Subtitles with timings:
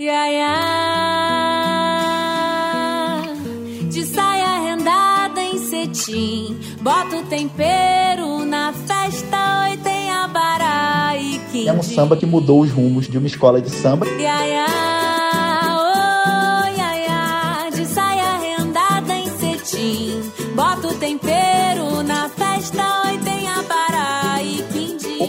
[0.00, 0.56] Ia, ia,
[3.90, 11.68] de saia rendada em cetim, bota o tempero na festa, oi tem abará e quindim.
[11.68, 14.06] É um samba que mudou os rumos de uma escola de samba.
[14.06, 14.49] Ia, ia,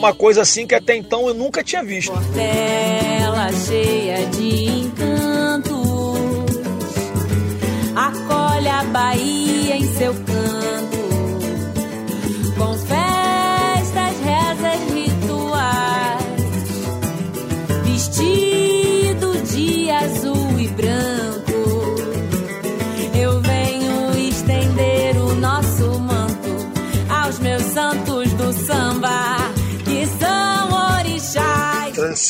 [0.01, 2.11] Uma coisa assim que até então eu nunca tinha visto.
[2.11, 5.69] Portela cheia de encantos,
[7.95, 10.40] acolhe a Bahia em seu canto,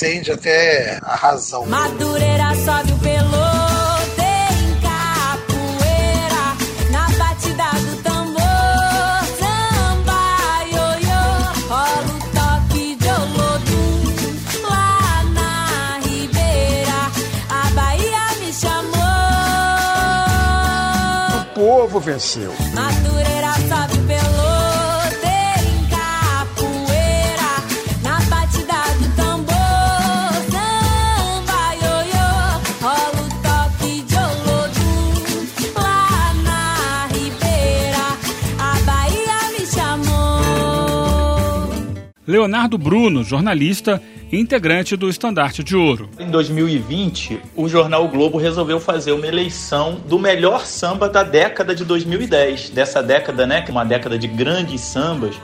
[0.01, 1.67] Transcende até a razão.
[1.67, 6.57] Madureira sobe o pelote em capoeira
[22.73, 22.91] Na
[42.31, 44.01] Leonardo Bruno, jornalista
[44.31, 46.09] e integrante do Estandarte de Ouro.
[46.17, 51.75] Em 2020, o jornal o Globo resolveu fazer uma eleição do melhor samba da década
[51.75, 52.69] de 2010.
[52.69, 55.35] Dessa década, né, que é uma década de grandes sambas.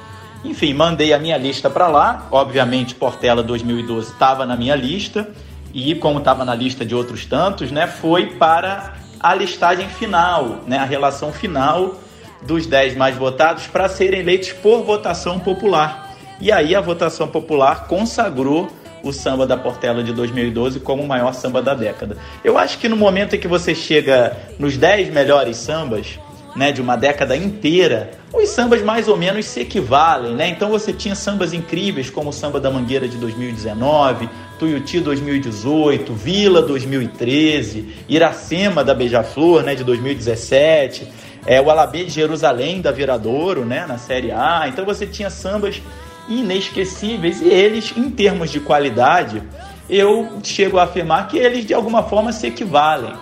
[0.46, 2.26] Enfim, mandei a minha lista para lá.
[2.32, 5.30] Obviamente, Portela 2012 estava na minha lista.
[5.74, 10.78] E como estava na lista de outros tantos, né, foi para a listagem final, né,
[10.78, 12.00] a relação final
[12.44, 16.07] dos 10 mais votados para serem eleitos por votação popular.
[16.40, 18.70] E aí a votação popular consagrou
[19.04, 22.18] o samba da Portela de 2012 como o maior samba da década.
[22.44, 26.20] Eu acho que no momento em que você chega nos 10 melhores sambas,
[26.56, 30.50] né, de uma década inteira, os sambas mais ou menos se equivalem, né?
[30.50, 34.28] Então você tinha sambas incríveis como o Samba da Mangueira de 2019,
[34.58, 41.08] Tuiuti 2018, Vila 2013, Iracema da Beija-Flor, né, de 2017,
[41.46, 44.66] é, o Alabê de Jerusalém da Viradouro, né, na Série A.
[44.68, 45.80] Então você tinha sambas
[46.28, 49.42] inesquecíveis e eles, em termos de qualidade,
[49.90, 53.14] eu chego a afirmar que eles de alguma forma se equivalem.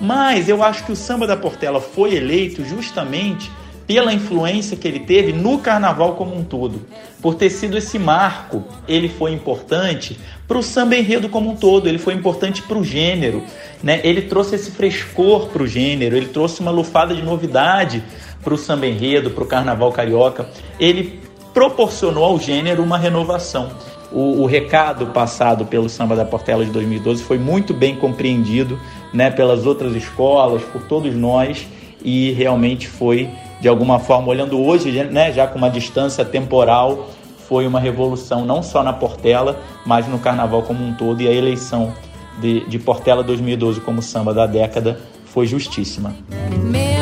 [0.00, 3.50] Mas eu acho que o samba da Portela foi eleito justamente
[3.86, 6.82] pela influência que ele teve no carnaval como um todo.
[7.20, 10.18] Por ter sido esse marco, ele foi importante
[10.48, 13.42] para o samba enredo como um todo, ele foi importante para o gênero.
[13.82, 14.00] Né?
[14.02, 18.02] Ele trouxe esse frescor para o gênero, ele trouxe uma lufada de novidade
[18.42, 20.48] para o samba enredo, para o carnaval carioca.
[20.78, 21.20] Ele
[21.54, 23.70] proporcionou ao gênero uma renovação.
[24.12, 28.78] O, o, recado passado pelo Samba da Portela de 2012 foi muito bem compreendido
[29.12, 31.66] né, pelas outras escolas, por todos nós,
[32.04, 37.08] e realmente foi, de alguma forma, olhando hoje, né, já com uma distância temporal,
[37.48, 41.32] foi uma revolução não só na Portela, mas no Carnaval como um todo, e a
[41.32, 41.92] eleição
[42.40, 46.14] de, de Portela 2012 como samba da década foi justíssima.
[46.62, 46.93] Meu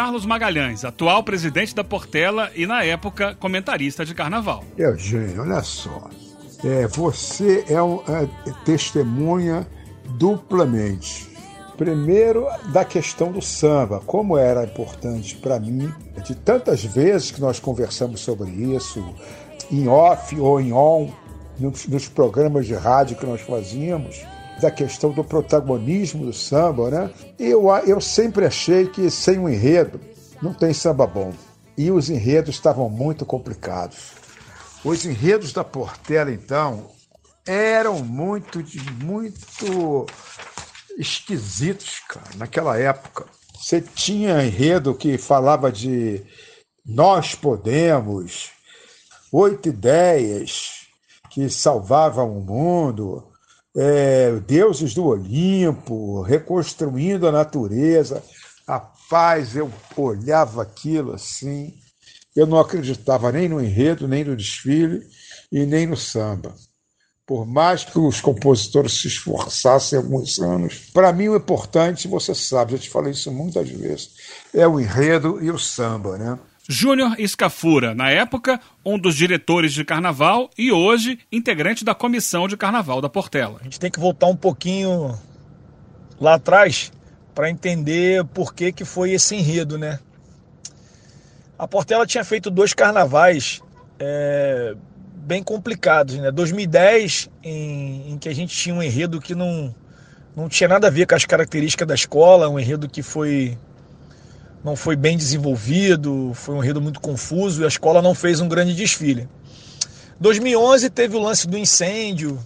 [0.00, 4.64] Carlos Magalhães, atual presidente da Portela e, na época, comentarista de carnaval.
[4.78, 6.08] Eugênio, olha só.
[6.64, 8.26] É, você é, um, é
[8.64, 9.68] testemunha
[10.16, 11.28] duplamente.
[11.76, 15.92] Primeiro, da questão do samba, como era importante para mim,
[16.24, 19.04] de tantas vezes que nós conversamos sobre isso,
[19.70, 21.10] em off ou em on,
[21.58, 24.24] nos, nos programas de rádio que nós fazíamos,
[24.60, 27.10] da questão do protagonismo do samba, né?
[27.38, 30.00] Eu, eu sempre achei que sem um enredo
[30.42, 31.32] não tem samba bom.
[31.76, 34.12] E os enredos estavam muito complicados.
[34.84, 36.90] Os enredos da Portela, então,
[37.46, 38.62] eram muito,
[39.02, 40.06] muito
[40.98, 43.26] esquisitos, cara, naquela época.
[43.58, 46.22] Você tinha enredo que falava de
[46.84, 48.50] nós podemos,
[49.30, 50.86] oito ideias
[51.30, 53.29] que salvavam o mundo,
[53.76, 58.22] é, deuses do Olimpo, reconstruindo a natureza.
[58.66, 61.74] Rapaz, eu olhava aquilo assim,
[62.34, 65.06] eu não acreditava nem no enredo, nem no desfile
[65.50, 66.54] e nem no samba.
[67.26, 72.72] Por mais que os compositores se esforçassem alguns anos, para mim o importante, você sabe,
[72.72, 74.10] já te falei isso muitas vezes,
[74.52, 76.38] é o enredo e o samba, né?
[76.72, 82.56] Júnior Escafura, na época, um dos diretores de carnaval e hoje integrante da comissão de
[82.56, 83.58] carnaval da Portela.
[83.60, 85.18] A gente tem que voltar um pouquinho
[86.20, 86.92] lá atrás
[87.34, 89.98] para entender por que, que foi esse enredo, né?
[91.58, 93.60] A Portela tinha feito dois carnavais
[93.98, 94.76] é,
[95.16, 96.30] bem complicados, né?
[96.30, 99.74] 2010, em, em que a gente tinha um enredo que não,
[100.36, 103.58] não tinha nada a ver com as características da escola, um enredo que foi
[104.62, 108.48] não foi bem desenvolvido, foi um enredo muito confuso e a escola não fez um
[108.48, 109.28] grande desfile.
[110.18, 112.38] 2011 teve o lance do incêndio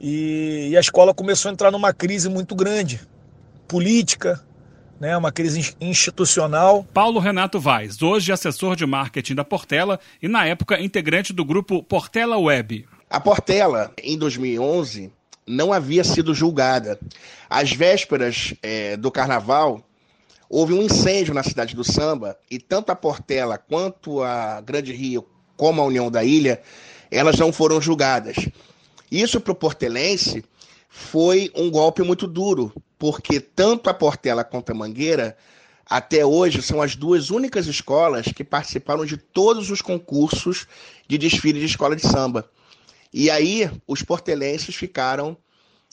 [0.00, 3.00] e, e a escola começou a entrar numa crise muito grande,
[3.66, 4.40] política,
[5.00, 6.86] né, uma crise institucional.
[6.94, 11.82] Paulo Renato Vaz, hoje assessor de marketing da Portela e na época integrante do grupo
[11.82, 12.86] Portela Web.
[13.10, 15.12] A Portela, em 2011,
[15.46, 16.98] não havia sido julgada.
[17.48, 19.87] Às vésperas é, do carnaval,
[20.48, 25.26] houve um incêndio na cidade do Samba e tanto a Portela quanto a Grande Rio,
[25.56, 26.62] como a União da Ilha,
[27.10, 28.36] elas não foram julgadas.
[29.10, 30.44] Isso para o portelense
[30.88, 35.36] foi um golpe muito duro, porque tanto a Portela quanto a Mangueira,
[35.88, 40.66] até hoje, são as duas únicas escolas que participaram de todos os concursos
[41.06, 42.50] de desfile de escola de samba.
[43.12, 45.34] E aí, os portelenses ficaram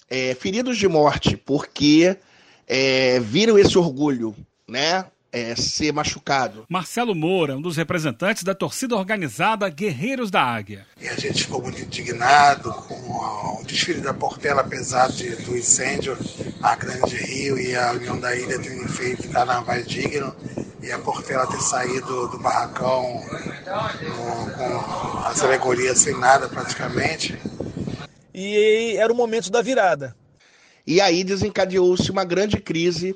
[0.10, 2.18] é, feridos de morte, porque
[2.67, 4.35] é, viram esse orgulho,
[4.67, 5.06] né?
[5.31, 6.65] É, ser machucado.
[6.69, 10.88] Marcelo Moura, um dos representantes da torcida organizada Guerreiros da Águia.
[11.01, 16.17] E a gente ficou muito indignado com o desfile da Portela, apesar de, do incêndio,
[16.63, 20.33] a Grande Rio e a União da Ilha terem feito carnaval digno
[20.81, 23.21] e a Portela ter saído do barracão
[23.65, 27.38] com, com as alegorias sem nada praticamente.
[28.33, 30.15] E era o momento da virada.
[30.85, 33.15] E aí desencadeou-se uma grande crise,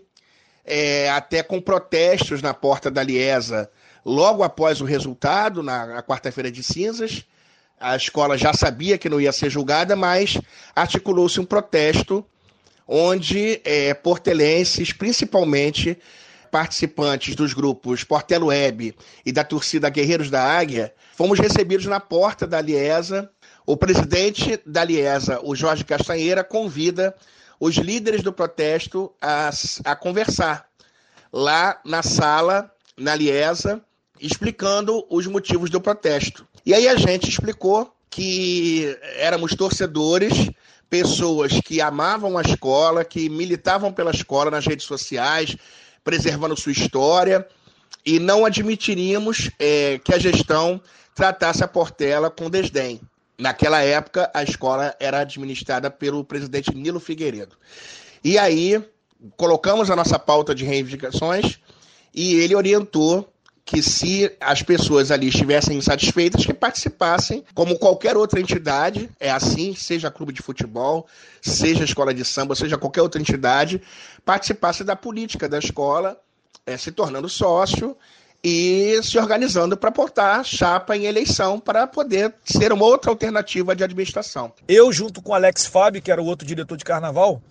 [0.66, 3.70] é, até com protestos na porta da Liesa,
[4.06, 7.26] logo após o resultado, na quarta-feira de cinzas.
[7.80, 10.38] A escola já sabia que não ia ser julgada, mas
[10.76, 12.26] articulou-se um protesto
[12.88, 15.98] onde é, portelenses, principalmente
[16.50, 22.48] participantes dos grupos Portelo Web e da torcida Guerreiros da Águia, fomos recebidos na porta
[22.48, 23.30] da Liesa.
[23.66, 27.16] O presidente da Liesa, o Jorge Castanheira, convida
[27.60, 29.50] os líderes do protesto a,
[29.86, 30.68] a conversar
[31.32, 33.82] lá na sala, na Liesa,
[34.20, 36.48] explicando os motivos do protesto.
[36.66, 40.50] E aí a gente explicou que éramos torcedores,
[40.90, 45.56] pessoas que amavam a escola, que militavam pela escola nas redes sociais,
[46.04, 47.48] preservando sua história,
[48.06, 50.82] e não admitiríamos é, que a gestão
[51.14, 53.00] tratasse a Portela com desdém.
[53.40, 57.56] Naquela época, a escola era administrada pelo presidente Nilo Figueiredo.
[58.22, 58.84] E aí,
[59.38, 61.58] colocamos a nossa pauta de reivindicações
[62.14, 63.32] e ele orientou
[63.64, 69.74] que se as pessoas ali estivessem insatisfeitas, que participassem, como qualquer outra entidade, é assim,
[69.74, 71.08] seja clube de futebol,
[71.42, 73.82] seja escola de samba, seja qualquer outra entidade,
[74.26, 76.20] participasse da política da escola,
[76.66, 77.96] é, se tornando sócio
[78.44, 83.84] e se organizando para portar chapa em eleição para poder ser uma outra alternativa de
[83.84, 84.52] administração.
[84.68, 87.42] Eu, junto com Alex Fábio, que era o outro diretor de carnaval,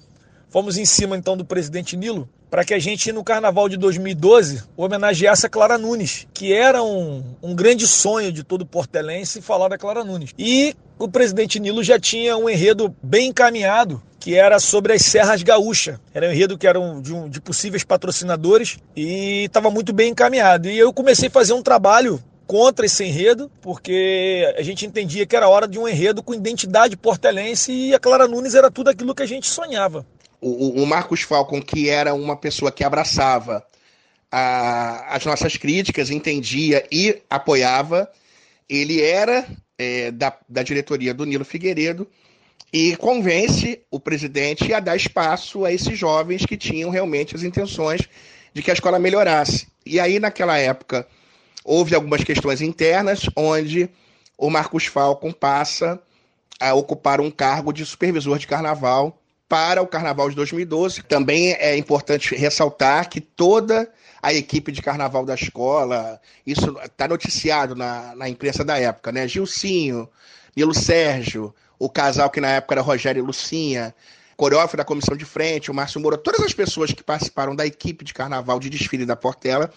[0.49, 4.62] fomos em cima então do presidente Nilo para que a gente, no carnaval de 2012,
[4.76, 9.76] homenageasse a Clara Nunes, que era um, um grande sonho de todo portelense falar da
[9.76, 10.32] Clara Nunes.
[10.38, 15.42] E o presidente Nilo já tinha um enredo bem encaminhado que era sobre as Serras
[15.42, 16.00] Gaúcha.
[16.12, 20.68] Era um enredo que era de, um, de possíveis patrocinadores e estava muito bem encaminhado.
[20.68, 25.37] E eu comecei a fazer um trabalho contra esse enredo, porque a gente entendia que
[25.37, 29.14] era hora de um enredo com identidade portelense e a Clara Nunes era tudo aquilo
[29.14, 30.04] que a gente sonhava.
[30.40, 33.62] O, o Marcos Falcon, que era uma pessoa que abraçava
[34.32, 38.10] a, as nossas críticas, entendia e apoiava,
[38.68, 39.46] ele era
[39.76, 42.08] é, da, da diretoria do Nilo Figueiredo
[42.72, 48.02] e convence o presidente a dar espaço a esses jovens que tinham realmente as intenções
[48.52, 49.68] de que a escola melhorasse.
[49.84, 51.06] E aí, naquela época,
[51.64, 53.88] houve algumas questões internas, onde
[54.37, 56.00] o Marcos Falcon passa
[56.60, 61.02] a ocupar um cargo de supervisor de carnaval para o carnaval de 2012.
[61.04, 63.90] Também é importante ressaltar que toda
[64.22, 69.26] a equipe de carnaval da escola, isso está noticiado na, na imprensa da época, né?
[69.26, 70.08] Gilcinho,
[70.56, 73.94] Nilo Sérgio, o casal que na época era Rogério e Lucinha,
[74.37, 78.04] coreógrafo da comissão de frente, o Márcio Moura, todas as pessoas que participaram da equipe
[78.04, 79.70] de carnaval de desfile da Portela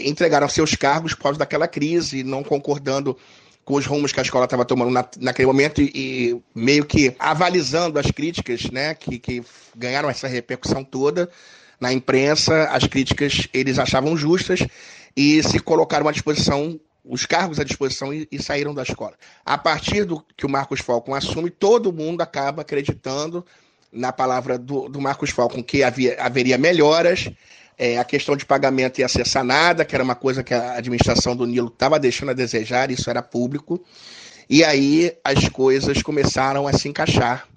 [0.00, 3.16] entregaram seus cargos por causa daquela crise, não concordando
[3.64, 7.14] com os rumos que a escola estava tomando na, naquele momento e, e, meio que
[7.18, 9.44] avalizando as críticas, né, que, que
[9.76, 11.30] ganharam essa repercussão toda
[11.78, 14.60] na imprensa, as críticas eles achavam justas
[15.16, 19.14] e se colocaram à disposição, os cargos à disposição e, e saíram da escola.
[19.44, 23.44] A partir do que o Marcos Falcon assume, todo mundo acaba acreditando
[23.92, 27.28] na palavra do, do Marcos Falcon que havia, haveria melhoras,
[27.76, 31.34] é, a questão de pagamento ia ser sanada, que era uma coisa que a administração
[31.34, 33.82] do Nilo estava deixando a desejar, isso era público.
[34.48, 37.48] E aí as coisas começaram a se encaixar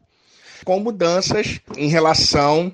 [0.63, 2.73] com mudanças em relação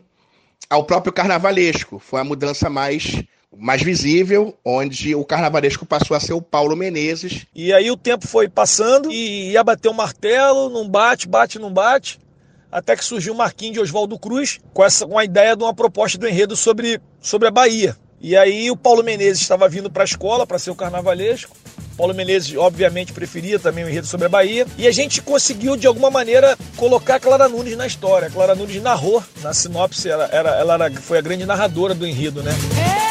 [0.69, 1.97] ao próprio carnavalesco.
[1.97, 3.23] Foi a mudança mais
[3.55, 7.45] mais visível, onde o carnavalesco passou a ser o Paulo Menezes.
[7.53, 11.71] E aí o tempo foi passando e ia bater o martelo, não bate, bate, não
[11.71, 12.19] bate,
[12.71, 15.73] até que surgiu o Marquinhos de Oswaldo Cruz com, essa, com a ideia de uma
[15.73, 17.97] proposta do enredo sobre, sobre a Bahia.
[18.21, 21.55] E aí o Paulo Menezes estava vindo para a escola para ser o carnavalesco.
[21.95, 24.65] Paulo Menezes, obviamente, preferia também o enredo sobre a Bahia.
[24.77, 28.27] E a gente conseguiu, de alguma maneira, colocar a Clara Nunes na história.
[28.27, 32.07] A Clara Nunes narrou na sinopse, ela, era, ela era, foi a grande narradora do
[32.07, 32.51] enredo, né?
[33.05, 33.08] É,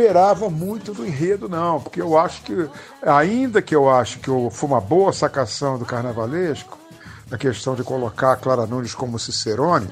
[0.00, 2.68] esperava muito do enredo, não, porque eu acho que,
[3.02, 6.78] ainda que eu acho que foi uma boa sacação do carnavalesco,
[7.30, 9.88] a questão de colocar a Clara Nunes como Cicerone,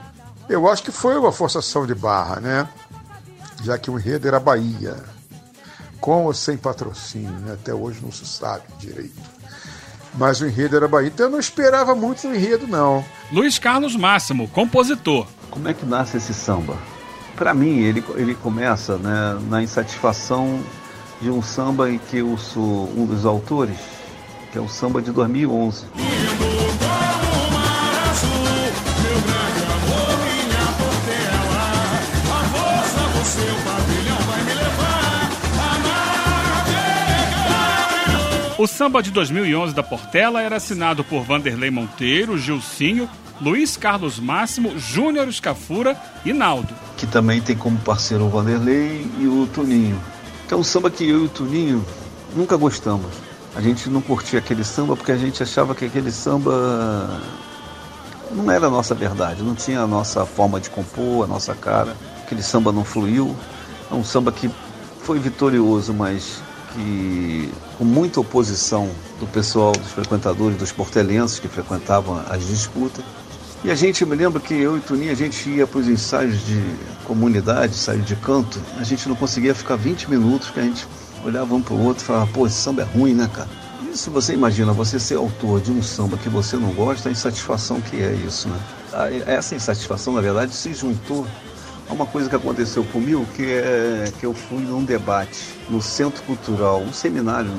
[0.48, 2.68] eu acho que foi uma forçação de barra, né?
[3.62, 4.96] Já que o enredo era Bahia,
[6.00, 7.52] com ou sem patrocínio, né?
[7.52, 9.20] até hoje não se sabe direito.
[10.14, 13.04] Mas o enredo era Bahia, então eu não esperava muito do enredo, não.
[13.30, 15.26] Luiz Carlos Máximo, compositor.
[15.50, 16.78] Como é que nasce esse samba?
[17.38, 20.60] Para mim, ele, ele começa né, na insatisfação
[21.22, 23.78] de um samba em que eu sou um dos autores,
[24.50, 25.86] que é o samba de 2011.
[38.58, 43.08] O samba de 2011 da Portela era assinado por Vanderlei Monteiro, Gilcinho,
[43.40, 46.74] Luiz Carlos Máximo, Júnior Escafura e Naldo.
[46.96, 50.00] que também tem como parceiro o Vanderlei e o Tuninho.
[50.48, 51.84] Que é um samba que eu e o Tuninho
[52.34, 53.06] nunca gostamos.
[53.54, 57.20] A gente não curtia aquele samba porque a gente achava que aquele samba
[58.32, 61.96] não era a nossa verdade, não tinha a nossa forma de compor, a nossa cara.
[62.22, 63.34] Aquele samba não fluiu.
[63.90, 64.50] É um samba que
[65.00, 66.42] foi vitorioso, mas
[66.74, 73.04] que com muita oposição do pessoal, dos frequentadores, dos portelenses que frequentavam as disputas.
[73.64, 76.46] E a gente, me lembro que eu e Tuninho, a gente ia para os ensaios
[76.46, 76.62] de
[77.04, 80.86] comunidade, ensaio de canto, a gente não conseguia ficar 20 minutos, que a gente
[81.24, 83.48] olhava um para o outro e falava, pô, esse samba é ruim, né, cara?
[83.92, 87.12] E se você imagina você ser autor de um samba que você não gosta, a
[87.12, 88.60] insatisfação que é isso, né?
[89.26, 91.26] Essa insatisfação, na verdade, se juntou
[91.88, 96.22] a uma coisa que aconteceu comigo, que é que eu fui num debate no Centro
[96.22, 97.50] Cultural, um seminário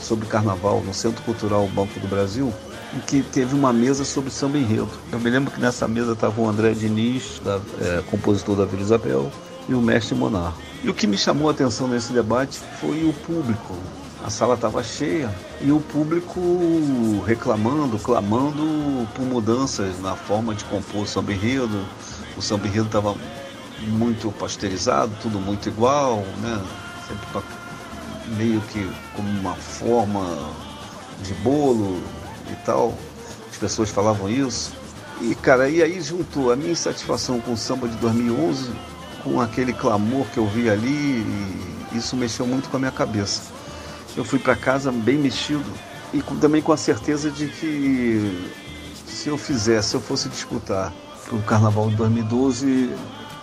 [0.00, 2.52] sobre carnaval no Centro Cultural Banco do Brasil,
[2.94, 4.88] em que teve uma mesa sobre samba enredo.
[5.12, 8.82] Eu me lembro que nessa mesa estava o André Diniz, da- é, compositor da Vila
[8.82, 9.30] Isabel,
[9.68, 10.54] e o mestre Monar.
[10.82, 13.76] E o que me chamou a atenção nesse debate foi o público.
[14.24, 16.40] A sala estava cheia e o público
[17.26, 21.84] reclamando, clamando por mudanças na forma de compor o samba enredo.
[22.36, 23.14] O samba enredo estava
[23.88, 26.60] muito pasteurizado, tudo muito igual, né?
[27.08, 27.42] Sempre
[28.36, 30.50] meio que como uma forma
[31.22, 32.02] de bolo
[32.52, 32.94] e tal.
[33.50, 34.72] As pessoas falavam isso.
[35.20, 38.70] E, cara, e aí juntou a minha insatisfação com o samba de 2011
[39.22, 40.88] com aquele clamor que eu vi ali
[41.92, 43.42] e isso mexeu muito com a minha cabeça.
[44.16, 45.64] Eu fui para casa bem mexido
[46.14, 48.50] e com- também com a certeza de que
[49.06, 50.90] se eu fizesse, se eu fosse disputar
[51.26, 52.90] para o Carnaval de 2012,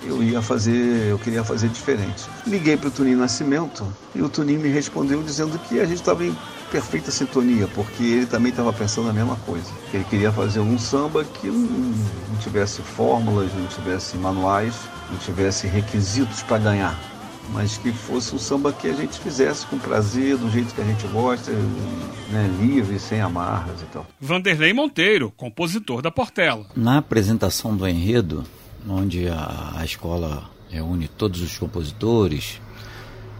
[0.03, 2.25] eu ia fazer, eu queria fazer diferente.
[2.47, 3.85] Liguei para o Tuninho Nascimento
[4.15, 6.35] e o Tuninho me respondeu dizendo que a gente estava em
[6.71, 9.71] perfeita sintonia, porque ele também estava pensando a mesma coisa.
[9.89, 14.75] Que ele queria fazer um samba que não, não tivesse fórmulas, não tivesse manuais,
[15.09, 16.99] não tivesse requisitos para ganhar.
[17.53, 20.83] Mas que fosse um samba que a gente fizesse com prazer, do jeito que a
[20.83, 21.51] gente gosta,
[22.29, 24.05] né, livre, sem amarras e tal.
[24.19, 26.65] Vanderlei Monteiro, compositor da Portela.
[26.75, 28.43] Na apresentação do enredo,
[28.87, 32.59] onde a, a escola reúne todos os compositores,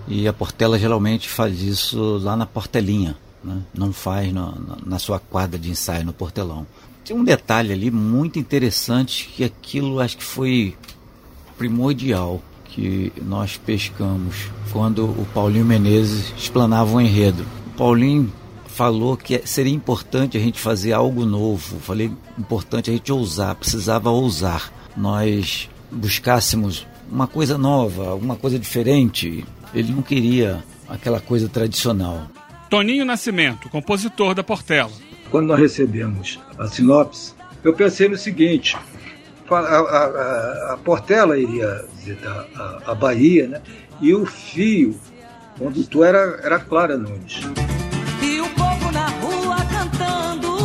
[0.08, 3.62] e a Portela geralmente faz isso lá na Portelinha, né?
[3.74, 4.54] não faz na,
[4.86, 6.66] na- sua quadra de ensaio no Portelão.
[7.04, 10.76] Tem um detalhe ali muito interessante que aquilo acho que foi
[11.58, 14.36] primordial que nós pescamos
[14.72, 17.46] quando o Paulinho Menezes explanava o enredo.
[17.68, 18.32] O Paulinho
[18.68, 24.10] falou que seria importante a gente fazer algo novo, falei importante a gente ousar, precisava
[24.12, 24.72] ousar.
[24.96, 29.44] Nós buscássemos uma coisa nova, alguma coisa diferente.
[29.78, 32.28] Ele não queria aquela coisa tradicional.
[32.68, 34.90] Toninho Nascimento, compositor da Portela.
[35.30, 38.76] Quando nós recebemos a sinopse, eu pensei no seguinte:
[39.48, 43.62] a, a, a Portela iria visitar a, a Bahia, né?
[44.02, 45.00] E o fio
[45.60, 47.42] condutor era, era Clara Nunes.
[48.24, 50.58] E o povo na rua cantando,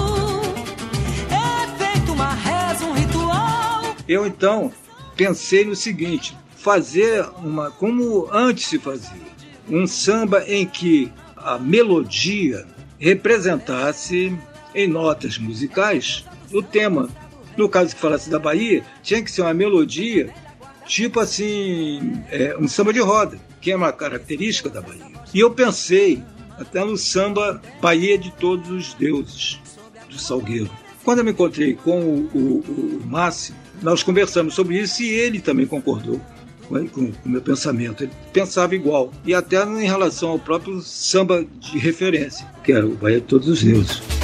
[1.29, 3.95] é feito uma reza, um ritual.
[4.09, 4.73] Eu então
[5.15, 9.33] pensei no seguinte: fazer uma como antes se fazia,
[9.69, 12.65] um samba em que a melodia
[13.01, 14.33] representasse
[14.73, 17.11] em notas musicais o tema.
[17.57, 20.33] No caso que falasse da Bahia, tinha que ser uma melodia
[20.87, 25.05] tipo assim, é, um samba de roda, que é uma característica da Bahia.
[25.35, 26.23] E eu pensei
[26.59, 29.59] até no samba Bahia de Todos os Deuses,
[30.09, 30.71] do Salgueiro.
[31.05, 35.41] Quando eu me encontrei com o, o, o Máximo, nós conversamos sobre isso e ele
[35.41, 36.21] também concordou
[36.81, 38.05] com, com o meu pensamento.
[38.05, 39.13] Ele pensava igual.
[39.25, 43.49] E até em relação ao próprio samba de referência, que era o Bahia de Todos
[43.49, 44.22] os Deuses.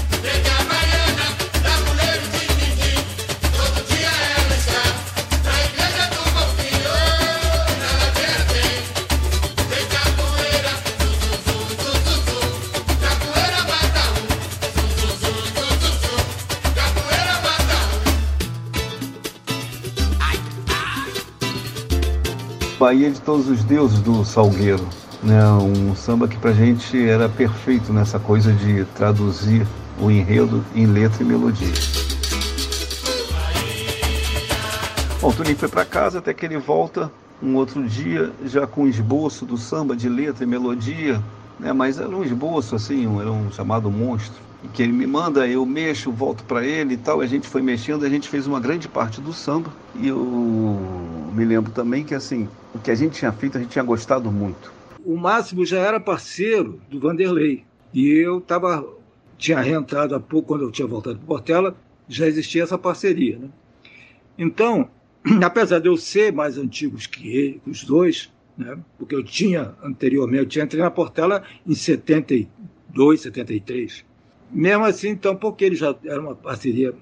[22.79, 24.87] Bahia de Todos os Deuses do Salgueiro.
[25.21, 25.45] Né?
[25.45, 29.67] Um samba que pra gente era perfeito nessa coisa de traduzir
[30.01, 31.73] o enredo em letra e melodia.
[35.21, 37.11] Bom, o Toninho foi para casa até que ele volta
[37.43, 41.21] um outro dia já com esboço do samba de letra e melodia,
[41.59, 41.73] né?
[41.73, 46.11] mas era um esboço assim, era um chamado monstro que ele me manda, eu mexo,
[46.11, 47.21] volto para ele e tal.
[47.21, 49.73] A gente foi mexendo, a gente fez uma grande parte do samba.
[49.95, 50.19] E eu
[51.33, 54.33] me lembro também que assim, o que a gente tinha feito, a gente tinha gostado
[54.33, 54.73] muito.
[55.05, 57.65] O Máximo já era parceiro do Vanderlei.
[57.95, 58.85] E eu tava,
[59.37, 61.77] tinha reentrado há pouco, quando eu tinha voltado para Portela,
[62.09, 63.39] já existia essa parceria.
[63.39, 63.49] Né?
[64.37, 64.91] Então,
[65.43, 68.77] apesar de eu ser mais antigos que, ele, os dois, né?
[68.99, 74.08] porque eu tinha anteriormente, eu tinha entrei na Portela em 72, 73.
[74.51, 76.95] Mesmo assim, então, porque ele já era uma parceria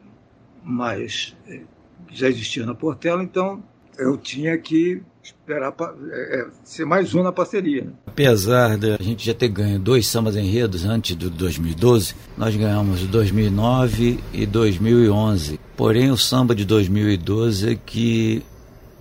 [0.63, 1.37] mais.
[1.49, 1.63] Eh,
[2.11, 3.63] já existia na Portela, então
[3.99, 5.75] eu tinha que esperar
[6.11, 7.85] é, ser mais um na parceria.
[7.85, 7.93] Né?
[8.07, 13.03] Apesar de a gente já ter ganho dois sambas enredos antes do 2012, nós ganhamos
[13.07, 15.59] 2009 e 2011.
[15.77, 18.43] Porém, o samba de 2012 é que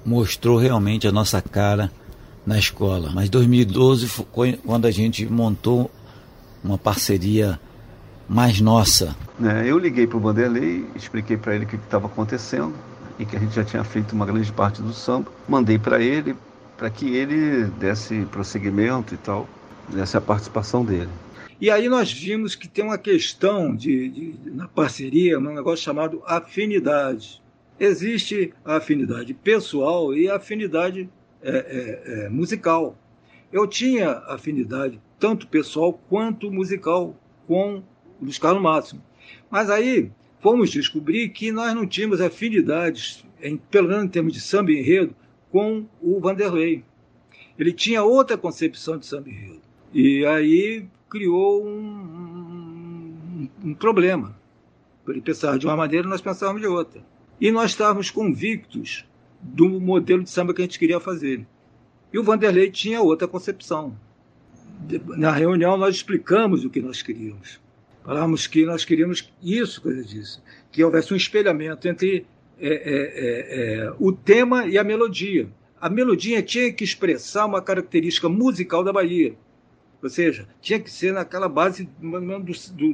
[0.05, 1.91] mostrou realmente a nossa cara
[2.45, 3.11] na escola.
[3.13, 5.91] Mas 2012 foi quando a gente montou
[6.63, 7.59] uma parceria
[8.27, 9.15] mais nossa.
[9.43, 12.73] É, eu liguei para o Vanderlei, expliquei para ele o que estava acontecendo
[13.19, 15.31] e que a gente já tinha feito uma grande parte do samba.
[15.47, 16.35] Mandei para ele
[16.77, 19.47] para que ele desse prosseguimento e tal,
[19.89, 21.09] desse a participação dele.
[21.59, 26.21] E aí nós vimos que tem uma questão de, de, na parceria, um negócio chamado
[26.25, 27.41] afinidade.
[27.79, 31.09] Existe a afinidade pessoal e a afinidade
[31.41, 32.97] é, é, é, musical.
[33.53, 37.15] Eu tinha afinidade tanto pessoal quanto musical
[37.47, 37.83] com
[38.21, 39.01] Luiz Carlos Máximo.
[39.49, 44.41] Mas aí fomos descobrir que nós não tínhamos afinidades, em, pelo menos em termos de
[44.41, 45.15] samba e enredo,
[45.51, 46.83] com o Vanderlei.
[47.57, 49.61] Ele tinha outra concepção de samba e enredo.
[49.93, 51.69] E aí criou um,
[53.41, 54.37] um, um problema.
[55.07, 57.01] Ele pensava de uma maneira, nós pensávamos de outra.
[57.39, 59.05] E nós estávamos convictos
[59.41, 61.45] do modelo de samba que a gente queria fazer.
[62.11, 63.97] E o Vanderlei tinha outra concepção.
[65.17, 67.59] Na reunião, nós explicamos o que nós queríamos.
[68.05, 70.41] Falávamos que nós queríamos isso, coisa disso,
[70.71, 72.25] que houvesse um espelhamento entre
[72.59, 75.49] é, é, é, é, o tema e a melodia.
[75.81, 79.35] A melodia tinha que expressar uma característica musical da Bahia.
[80.03, 82.39] Ou seja, tinha que ser naquela base do, do,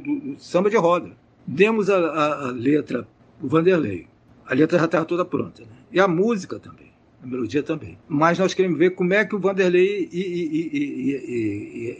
[0.00, 1.12] do samba de roda.
[1.46, 3.06] Demos a, a, a letra,
[3.40, 4.06] o Vanderlei.
[4.46, 5.62] A letra já estava toda pronta.
[5.62, 5.68] Né?
[5.92, 6.91] E a música também
[7.22, 7.96] a melodia também.
[8.08, 10.08] Mas nós queremos ver como é que o Vanderlei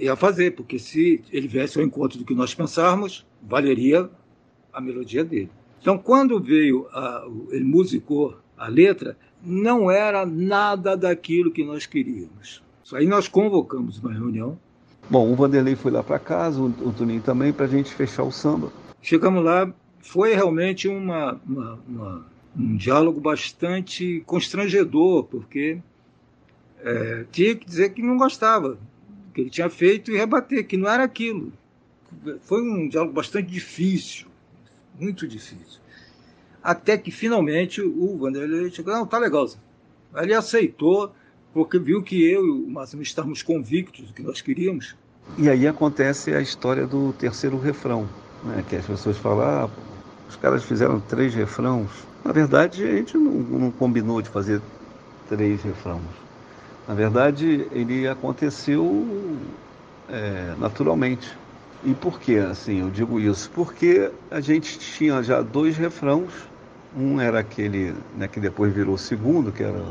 [0.00, 4.10] ia fazer, porque se ele viesse ao encontro do que nós pensarmos, valeria
[4.72, 5.50] a melodia dele.
[5.80, 12.62] Então, quando veio, a, ele musicou a letra, não era nada daquilo que nós queríamos.
[12.84, 14.58] Isso aí nós convocamos uma reunião.
[15.10, 18.22] Bom, o Vanderlei foi lá para casa, o, o Toninho também, para a gente fechar
[18.22, 18.72] o samba.
[19.00, 25.78] Chegamos lá, foi realmente uma, uma, uma um diálogo bastante constrangedor, porque
[26.80, 30.76] é, tinha que dizer que não gostava do que ele tinha feito e rebater que
[30.76, 31.52] não era aquilo.
[32.42, 34.26] Foi um diálogo bastante difícil,
[35.00, 35.80] muito difícil.
[36.62, 39.48] Até que finalmente o Vanderlei chegou, não, tá legal.
[40.14, 41.12] Ele aceitou
[41.52, 44.94] porque viu que eu e o Máximo estávamos convictos do que nós queríamos.
[45.38, 48.08] E aí acontece a história do terceiro refrão,
[48.44, 48.64] né?
[48.68, 49.70] que as pessoas falam, ah,
[50.28, 51.90] os caras fizeram três refrãos.
[52.24, 54.60] Na verdade, a gente não, não combinou de fazer
[55.28, 56.02] três refrãos.
[56.86, 59.06] Na verdade, ele aconteceu
[60.08, 61.36] é, naturalmente.
[61.84, 63.50] E por que assim eu digo isso?
[63.50, 66.30] Porque a gente tinha já dois refrãos.
[66.96, 69.82] Um era aquele né, que depois virou o segundo, que era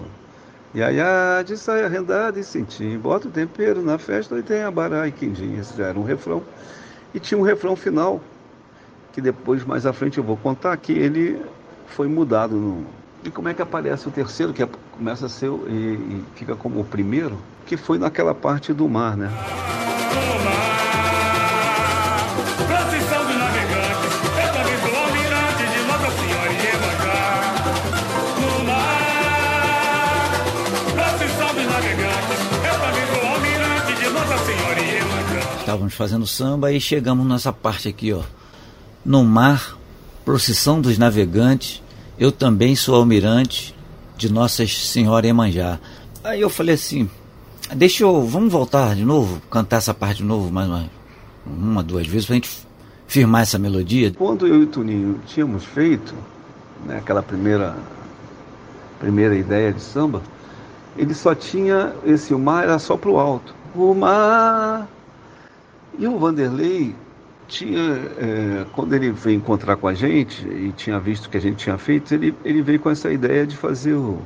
[0.73, 5.05] Iaiá de saia rendada e sentim, bota o tempero na festa e tem a bará
[5.07, 5.57] e quindim.
[5.59, 6.41] Esse já era um refrão.
[7.13, 8.21] E tinha um refrão final,
[9.11, 11.41] que depois, mais à frente, eu vou contar, que ele
[11.91, 12.55] foi mudado.
[12.55, 12.85] No...
[13.23, 16.55] E como é que aparece o terceiro, que é, começa a ser e, e fica
[16.55, 19.29] como o primeiro, que foi naquela parte do mar, né?
[35.59, 38.23] Estávamos fazendo samba e chegamos nessa parte aqui, ó.
[39.05, 39.77] No mar,
[40.23, 41.81] procissão dos navegantes,
[42.19, 43.75] eu também sou almirante
[44.17, 45.79] de Nossa Senhora Emanjá.
[46.23, 47.09] Aí eu falei assim,
[47.75, 50.89] deixa eu, vamos voltar de novo, cantar essa parte de novo mais uma,
[51.45, 52.49] uma duas vezes pra gente
[53.07, 54.13] firmar essa melodia.
[54.17, 56.13] Quando eu e o Tuninho tínhamos feito
[56.85, 57.75] né, aquela primeira
[58.99, 60.21] primeira ideia de samba,
[60.95, 63.55] ele só tinha esse o mar era só pro alto.
[63.73, 64.87] O mar
[65.97, 66.95] e o Vanderlei
[67.51, 67.79] tinha,
[68.17, 71.57] é, quando ele veio encontrar com a gente e tinha visto o que a gente
[71.57, 74.19] tinha feito, ele, ele veio com essa ideia de fazer o,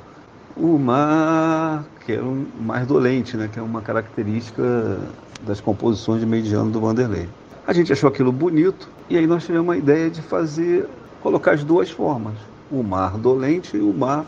[0.56, 5.00] o mar, que era um mais dolente, né, que é uma característica
[5.42, 7.28] das composições de mediano do Vanderlei.
[7.66, 10.88] A gente achou aquilo bonito e aí nós tivemos a ideia de fazer,
[11.24, 12.36] colocar as duas formas,
[12.72, 14.24] o mar dolente e o mar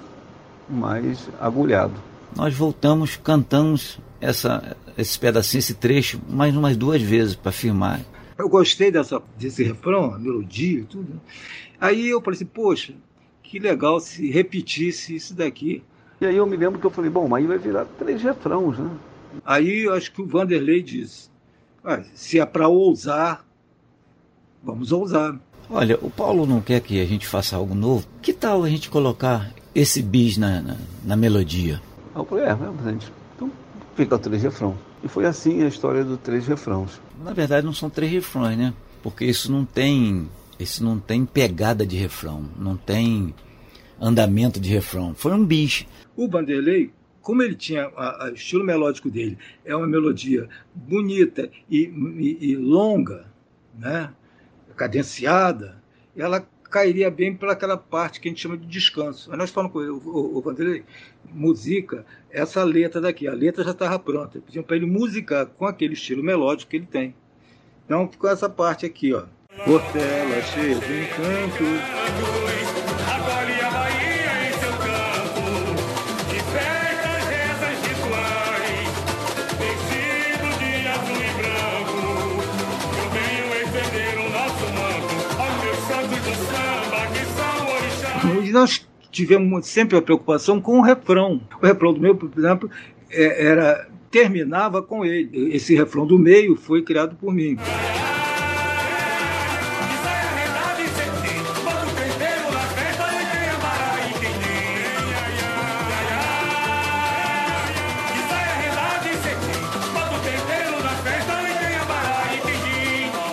[0.68, 1.94] mais agulhado.
[2.36, 8.02] Nós voltamos, cantamos essa, esse pedacinho, esse trecho, mais umas duas vezes para firmar.
[8.38, 11.14] Eu gostei dessa, desse refrão, a melodia e tudo.
[11.14, 11.20] Né?
[11.80, 12.94] Aí eu falei assim, poxa,
[13.42, 15.84] que legal se repetisse isso daqui.
[16.20, 18.90] E aí eu me lembro que eu falei, bom, aí vai virar três refrãos, né?
[19.46, 21.30] Aí eu acho que o Vanderlei disse,
[21.84, 23.46] ah, se é para ousar,
[24.64, 25.40] vamos ousar.
[25.70, 28.08] Olha, o Paulo não quer que a gente faça algo novo.
[28.22, 31.82] Que tal a gente colocar esse bis na, na, na melodia?
[32.16, 33.12] Eu falei, é, a gente
[33.96, 34.78] fica o três refrão.
[35.08, 37.00] E foi assim a história do três refrãos.
[37.24, 38.74] Na verdade não são três refrões, né?
[39.02, 43.34] Porque isso não tem, isso não tem pegada de refrão, não tem
[44.02, 45.16] andamento de refrão.
[45.16, 45.86] Foi um bicho.
[46.14, 46.92] O Vanderlei,
[47.22, 51.84] como ele tinha o estilo melódico dele, é uma melodia bonita e,
[52.18, 53.28] e, e longa,
[53.80, 54.12] né?
[54.76, 55.82] cadenciada,
[56.18, 56.46] ela
[56.78, 59.32] cairia bem para aquela parte que a gente chama de descanso.
[59.32, 60.84] Aí nós falamos com ele, o, Vanderlei,
[61.26, 63.28] música essa letra daqui.
[63.28, 64.40] A letra já estava pronta.
[64.40, 67.16] Pediam para ele musicar com aquele estilo melódico que ele tem.
[67.86, 69.24] Então ficou essa parte aqui, ó.
[69.66, 72.57] Portela cheia de encanto.
[88.58, 91.40] Nós tivemos sempre a preocupação com o refrão.
[91.62, 92.70] O refrão do meu, por exemplo,
[93.10, 95.56] é, era terminava com ele.
[95.56, 97.58] Esse refrão do meio foi criado por mim.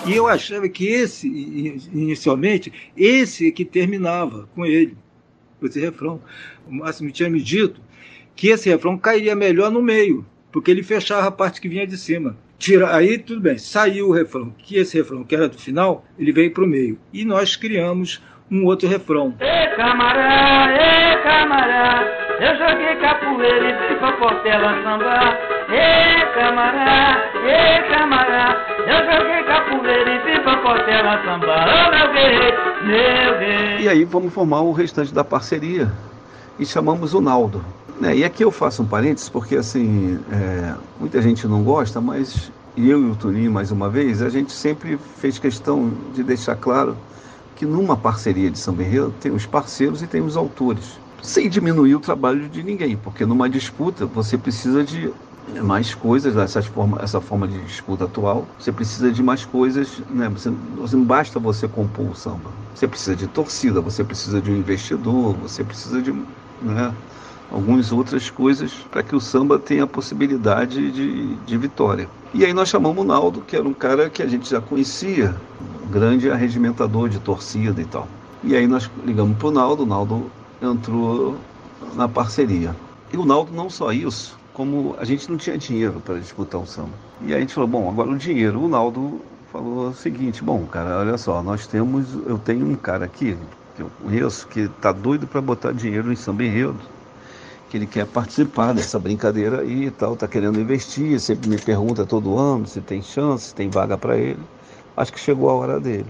[0.07, 4.95] E eu achava que esse, inicialmente, esse é que terminava com ele
[5.67, 6.21] esse refrão.
[6.67, 7.81] O Máximo tinha me dito
[8.35, 11.97] que esse refrão cairia melhor no meio, porque ele fechava a parte que vinha de
[11.97, 12.35] cima.
[12.57, 16.31] Tira, aí tudo bem, saiu o refrão, que esse refrão que era do final, ele
[16.31, 16.97] veio para o meio.
[17.11, 19.35] E nós criamos um outro refrão.
[19.39, 22.05] Ê camará, ê camará,
[22.39, 25.37] eu joguei capoeira e fui pra Portela samba.
[25.69, 27.34] Ê camará,
[27.89, 30.25] camará, eu joguei capoeira e
[31.23, 31.65] samba.
[31.65, 33.81] Ô meu guerreiro, meu guerreiro.
[33.81, 35.91] E aí vamos formar o restante da parceria
[36.59, 37.63] e chamamos o Naldo.
[37.99, 38.17] Né?
[38.17, 43.01] E aqui eu faço um parênteses, porque assim, é, muita gente não gosta, mas eu
[43.01, 46.97] e o Tuninho, mais uma vez, a gente sempre fez questão de deixar claro
[47.55, 51.95] que numa parceria de samba enredo tem os parceiros e tem os autores, sem diminuir
[51.95, 55.11] o trabalho de ninguém, porque numa disputa você precisa de
[55.61, 60.29] mais coisas, essa forma, essa forma de disputa atual, você precisa de mais coisas, né?
[60.29, 60.51] Você,
[60.95, 62.49] não basta você compor o samba.
[62.73, 66.11] Você precisa de torcida, você precisa de um investidor, você precisa de,
[66.61, 66.93] né?
[67.51, 72.09] algumas outras coisas para que o samba tenha a possibilidade de, de vitória.
[72.33, 75.35] E aí nós chamamos o Naldo, que era um cara que a gente já conhecia,
[75.85, 78.07] um grande arregimentador de torcida e tal.
[78.43, 80.31] E aí nós ligamos para o Naldo, o Naldo
[80.61, 81.37] entrou
[81.95, 82.75] na parceria.
[83.13, 86.65] E o Naldo não só isso, como a gente não tinha dinheiro para disputar um
[86.65, 86.93] samba.
[87.21, 88.61] E aí a gente falou, bom, agora o dinheiro.
[88.61, 93.05] O Naldo falou o seguinte, bom, cara, olha só, nós temos, eu tenho um cara
[93.05, 93.37] aqui
[93.75, 96.79] que eu conheço que tá doido para botar dinheiro em samba enredo,
[97.69, 102.05] que ele quer participar dessa brincadeira aí e tal, tá querendo investir, sempre me pergunta
[102.05, 104.39] todo ano se tem chance, se tem vaga para ele.
[104.95, 106.07] Acho que chegou a hora dele.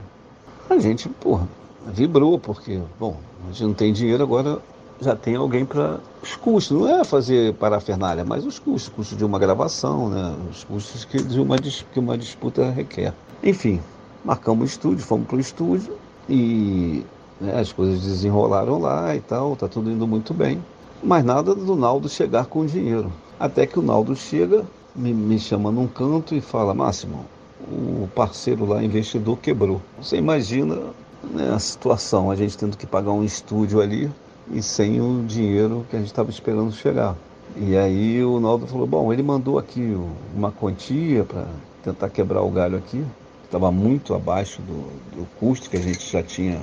[0.69, 1.47] A gente, porra,
[1.87, 4.61] vibrou, porque, bom, a gente não tem dinheiro, agora
[4.99, 9.25] já tem alguém para os custos, não é fazer parafernália, mas os custos, custos de
[9.25, 10.35] uma gravação, né?
[10.49, 13.13] os custos que, de uma, que uma disputa requer.
[13.43, 13.81] Enfim,
[14.23, 15.97] marcamos o estúdio, fomos para o estúdio
[16.29, 17.05] e
[17.39, 20.63] né, as coisas desenrolaram lá e tal, tá tudo indo muito bem.
[21.03, 23.11] Mas nada do Naldo chegar com dinheiro.
[23.39, 27.25] Até que o Naldo chega, me, me chama num canto e fala, Máximo,
[27.69, 29.81] o parceiro lá, investidor, quebrou.
[30.01, 30.75] Você imagina
[31.23, 34.09] né, a situação, a gente tendo que pagar um estúdio ali
[34.51, 37.15] e sem o dinheiro que a gente estava esperando chegar.
[37.55, 39.97] E aí o Naldo falou, bom, ele mandou aqui
[40.35, 41.45] uma quantia para
[41.83, 43.03] tentar quebrar o galho aqui,
[43.43, 44.83] estava muito abaixo do,
[45.15, 46.59] do custo que a gente já tinha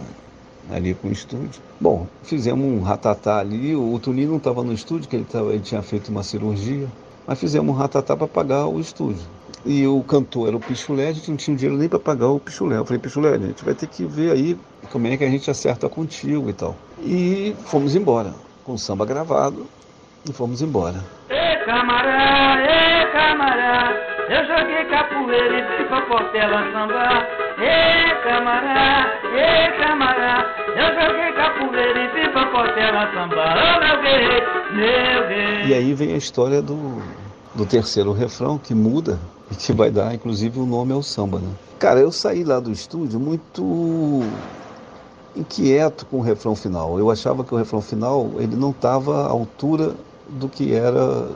[0.70, 1.62] ali com o estúdio.
[1.80, 5.60] Bom, fizemos um ratatá ali, o Tuninho não estava no estúdio, que ele, tava, ele
[5.60, 6.86] tinha feito uma cirurgia,
[7.26, 9.24] mas fizemos um ratatá para pagar o estúdio.
[9.64, 12.40] E o cantor era o Pichulé, a gente não tinha dinheiro nem para pagar o
[12.40, 12.76] Pichulé.
[12.76, 14.58] Eu falei, Pichulé, a gente vai ter que ver aí
[14.90, 16.74] como é que a gente acerta contigo e tal.
[17.04, 18.32] E fomos embora,
[18.64, 19.66] com o samba gravado,
[20.28, 21.02] e fomos embora.
[21.28, 23.92] Ê camará, ê camará,
[24.28, 27.28] eu joguei capoeira e fui pra Portela sambar.
[27.58, 33.56] Ê camará, ê camará, eu joguei capoeira e fui pra Portela sambar.
[33.56, 35.68] Ô meu guerreiro, meu guerreiro.
[35.68, 37.02] E aí vem a história do,
[37.54, 39.18] do terceiro refrão, que muda
[39.50, 41.50] e que vai dar, inclusive, o nome ao samba, né?
[41.80, 44.22] Cara, eu saí lá do estúdio muito
[45.36, 46.98] inquieto com o refrão final.
[46.98, 49.94] Eu achava que o refrão final ele não estava à altura
[50.28, 51.30] do que era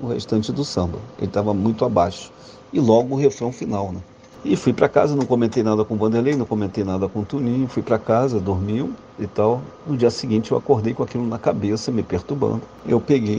[0.00, 0.98] o restante do samba.
[1.18, 2.32] Ele estava muito abaixo.
[2.72, 4.00] E logo o refrão final, né?
[4.42, 7.24] E fui para casa, não comentei nada com o Vanderlei, não comentei nada com o
[7.26, 9.60] Tuninho, fui para casa, dormiu e tal.
[9.86, 12.62] No dia seguinte eu acordei com aquilo na cabeça, me perturbando.
[12.86, 13.36] Eu peguei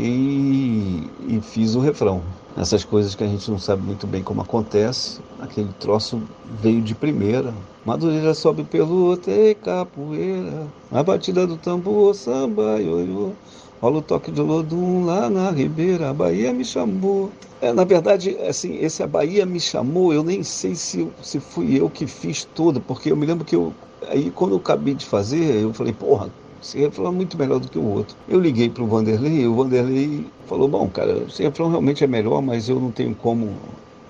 [1.28, 2.22] e, fiz o refrão.
[2.56, 6.22] Essas coisas que a gente não sabe muito bem como acontece, aquele troço
[6.62, 7.52] veio de primeira.
[7.84, 13.32] Madureira sobe pelo tem capoeira, a batida do tambor, samba, ioiô.
[13.82, 17.32] Olha o toque de Lodum lá na Ribeira, a Bahia me chamou.
[17.60, 21.80] É, na verdade, assim, esse a Bahia me chamou, eu nem sei se, se fui
[21.80, 23.76] eu que fiz todo, porque eu me lembro que eu,
[24.08, 27.70] aí quando eu acabei de fazer, eu falei, porra, esse refrão é muito melhor do
[27.70, 28.16] que o outro.
[28.28, 32.08] Eu liguei para o Vanderlei e o Vanderlei falou, bom, cara, esse refrão realmente é
[32.08, 33.60] melhor, mas eu não tenho como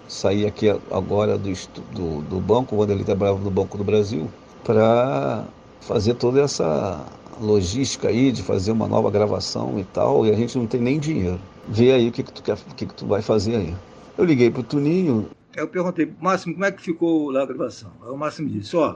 [0.08, 1.50] sair aqui agora do,
[1.90, 4.30] do, do banco, o Vanderlei trabalhava no Banco do Brasil,
[4.64, 5.48] para
[5.80, 10.58] fazer toda essa logística aí de fazer uma nova gravação e tal, e a gente
[10.58, 11.40] não tem nem dinheiro.
[11.68, 13.76] Vê aí o que, que, tu, quer, o que, que tu vai fazer aí.
[14.18, 15.28] Eu liguei pro Tuninho.
[15.56, 17.92] Eu perguntei, Máximo, como é que ficou lá a gravação?
[18.04, 18.96] Aí o Máximo disse, ó,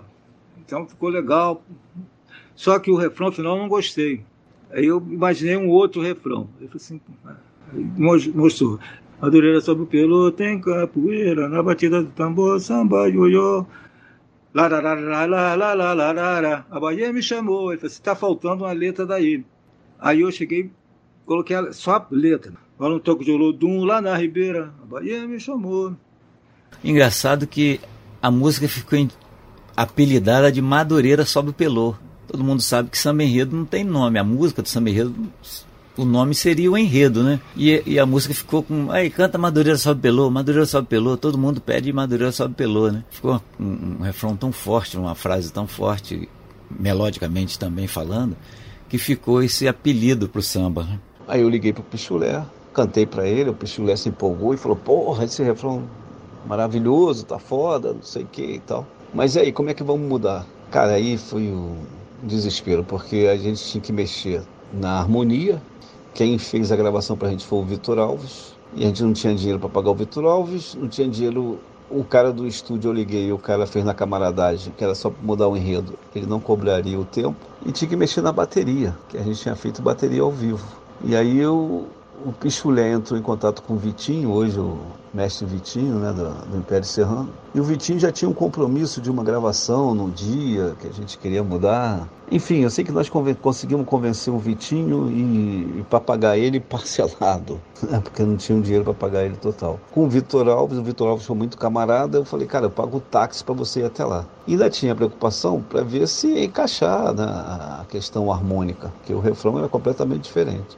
[0.57, 1.61] então ficou legal,
[2.55, 4.23] só que o refrão final eu não gostei.
[4.71, 6.49] Aí eu imaginei um outro refrão.
[6.59, 7.01] Ele falou assim,
[8.33, 8.79] mostrou.
[9.21, 13.65] Madureira sob o pelo, tem capoeira, na batida do tambor, samba, ioiô.
[14.55, 16.65] Lararararararararara.
[16.71, 17.73] A Bahia me chamou.
[17.73, 19.43] Ele falou assim: tá faltando uma letra daí.
[19.99, 20.71] Aí eu cheguei,
[21.25, 22.53] coloquei só a letra.
[22.79, 24.73] Olha um toque de Olodum lá na Ribeira.
[24.81, 25.93] A Bahia me chamou.
[26.81, 27.81] Engraçado que
[28.21, 29.05] a música ficou
[29.75, 31.95] apelidada de Madureira sobe o pelô.
[32.25, 34.17] Todo mundo sabe que samba enredo não tem nome.
[34.17, 35.13] A música do samba enredo
[35.97, 37.39] o nome seria o enredo, né?
[37.55, 38.91] E, e, a música ficou com.
[38.91, 43.03] Aí canta Madureira sobe pelô, Madureira sobe pelô, todo mundo pede Madureira sobe pelô, né?
[43.09, 46.27] Ficou um, um, refrão tão forte, uma frase tão forte,
[46.69, 48.35] melodicamente também falando,
[48.89, 50.83] que ficou esse apelido pro samba.
[50.83, 50.99] Né?
[51.27, 55.23] Aí eu liguei pro Pichulé, cantei para ele, o Pichulé se empolgou e falou: Porra,
[55.25, 55.83] esse refrão
[56.45, 58.85] maravilhoso, tá foda, não sei o que e tal.
[59.13, 60.45] Mas aí, como é que vamos mudar?
[60.69, 61.75] Cara, aí foi o
[62.21, 65.61] desespero, porque a gente tinha que mexer na harmonia,
[66.15, 68.55] quem fez a gravação para a gente foi o Vitor Alves.
[68.73, 71.59] E a gente não tinha dinheiro para pagar o Vitor Alves, não tinha dinheiro.
[71.89, 75.47] O cara do estúdio eu liguei, o cara fez na camaradagem, que era só mudar
[75.47, 75.93] o enredo.
[76.15, 77.37] Ele não cobraria o tempo.
[77.65, 80.65] E tinha que mexer na bateria, que a gente tinha feito bateria ao vivo.
[81.03, 81.85] E aí eu
[82.23, 84.77] o Pichulé entrou em contato com o Vitinho, hoje o
[85.13, 87.29] mestre Vitinho, né, do, do, Império Serrano.
[87.53, 91.17] E o Vitinho já tinha um compromisso de uma gravação no dia que a gente
[91.17, 92.07] queria mudar.
[92.31, 96.59] Enfim, eu sei que nós conven conseguimos convencer o Vitinho e, e para pagar ele
[96.61, 99.79] parcelado, né, porque não tinha dinheiro para pagar ele total.
[99.91, 102.97] Com o Vitor Alves, o Vitor Alves foi muito camarada, eu falei, cara, eu pago
[102.97, 104.25] o táxi para você ir até lá.
[104.47, 109.57] E ainda tinha preocupação para ver se encaixar né, a questão harmônica, que o refrão
[109.59, 110.77] era completamente diferente.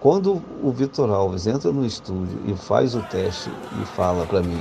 [0.00, 3.50] Quando o Vitor Alves entra no estúdio e faz o teste
[3.82, 4.58] e fala para mim,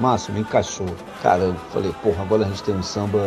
[0.00, 0.88] Márcio, me encaixou.
[1.22, 3.20] Cara, eu falei, porra, agora a gente tem um samba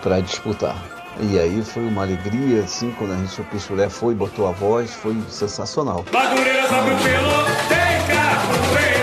[0.00, 0.76] para disputar.
[1.20, 4.94] E aí foi uma alegria, assim, quando a gente, o Pichulé foi, botou a voz,
[4.94, 6.04] foi sensacional.
[6.12, 7.86] Madureira, sabe pelo, tem.
[8.74, 8.95] Mas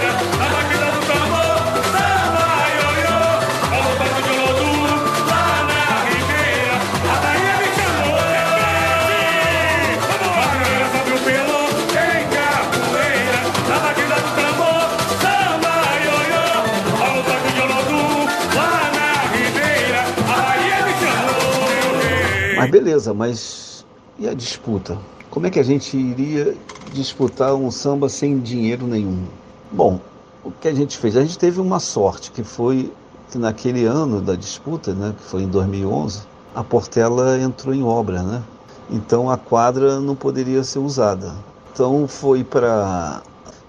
[22.74, 23.86] beleza, mas
[24.18, 24.98] e a disputa?
[25.30, 26.58] Como é que a gente iria
[26.92, 29.26] disputar um samba sem dinheiro nenhum?
[29.72, 30.00] Bom,
[30.44, 31.16] o que a gente fez?
[31.16, 32.92] A gente teve uma sorte, que foi
[33.30, 36.22] que naquele ano da disputa, né, que foi em 2011,
[36.56, 38.44] a Portela entrou em obra, né?
[38.90, 41.32] Então a quadra não poderia ser usada.
[41.72, 43.22] Então foi para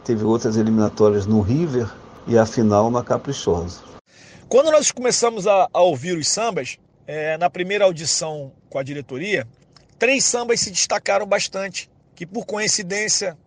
[0.03, 1.90] teve outras eliminatórias no River
[2.27, 3.81] e a final na Caprichosa.
[4.49, 9.47] Quando nós começamos a, a ouvir os sambas, é, na primeira audição com a diretoria,
[10.01, 13.39] três sambas se destacaram bastante, que por coincidência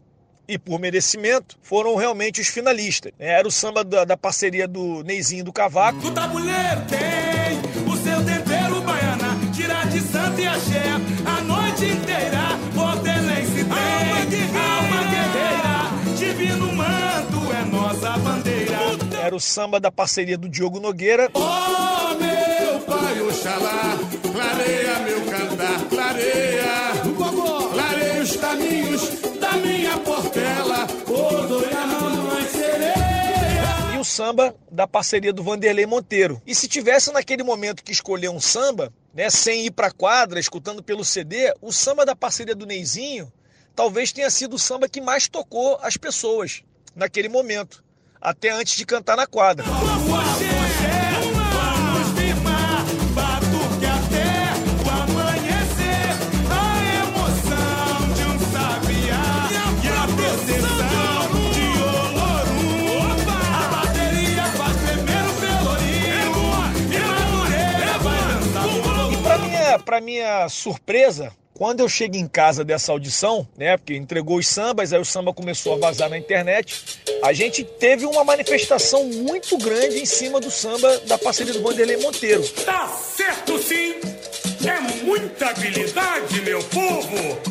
[0.48, 3.12] e por merecimento foram realmente os finalistas.
[3.20, 6.00] É, era o samba da, da parceria do Neizinho do Cavaco.
[6.08, 10.84] O tabuleiro tem o seu tempero baiana, tira de santo e axé,
[11.26, 18.78] a noite inteira, portelense tem alma guerreira, alma guerreira, divino manto é nossa bandeira.
[19.22, 21.30] Era o samba da parceria do Diogo Nogueira.
[21.34, 22.57] Oh, meu
[22.88, 23.98] pai, Oxalá,
[24.32, 26.94] clareia meu cantar, clareia,
[27.74, 29.02] clareia os caminhos
[29.40, 30.88] da minha portela,
[32.50, 33.94] sereia.
[33.94, 36.42] E o samba da parceria do Vanderlei Monteiro.
[36.48, 40.82] E se tivesse naquele momento que escolher um samba, né, sem ir para quadra, escutando
[40.82, 43.32] pelo CD, o samba da parceria do Neizinho
[43.76, 46.64] talvez tenha sido o samba que mais tocou as pessoas
[46.96, 47.84] naquele momento,
[48.20, 49.66] até antes de cantar na quadra.
[49.66, 50.57] para
[70.02, 75.00] minha surpresa, quando eu chego em casa dessa audição, né, porque entregou os sambas, aí
[75.00, 80.06] o samba começou a vazar na internet, a gente teve uma manifestação muito grande em
[80.06, 82.48] cima do samba da parceria do Vanderlei Monteiro.
[82.64, 83.96] Tá certo sim!
[84.68, 87.47] É muita habilidade, meu povo!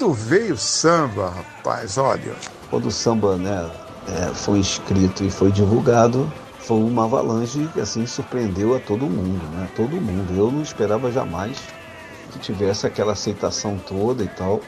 [0.00, 2.34] Quando veio o samba, rapaz, olha.
[2.70, 3.70] Quando o samba né,
[4.08, 9.44] é, foi escrito e foi divulgado, foi uma avalanche que assim surpreendeu a todo mundo,
[9.54, 9.68] né?
[9.76, 10.34] Todo mundo.
[10.34, 11.58] Eu não esperava jamais
[12.32, 14.62] que tivesse aquela aceitação toda e tal.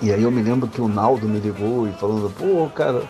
[0.00, 3.02] E aí eu me lembro que o Naldo me ligou e falando, pô, cara,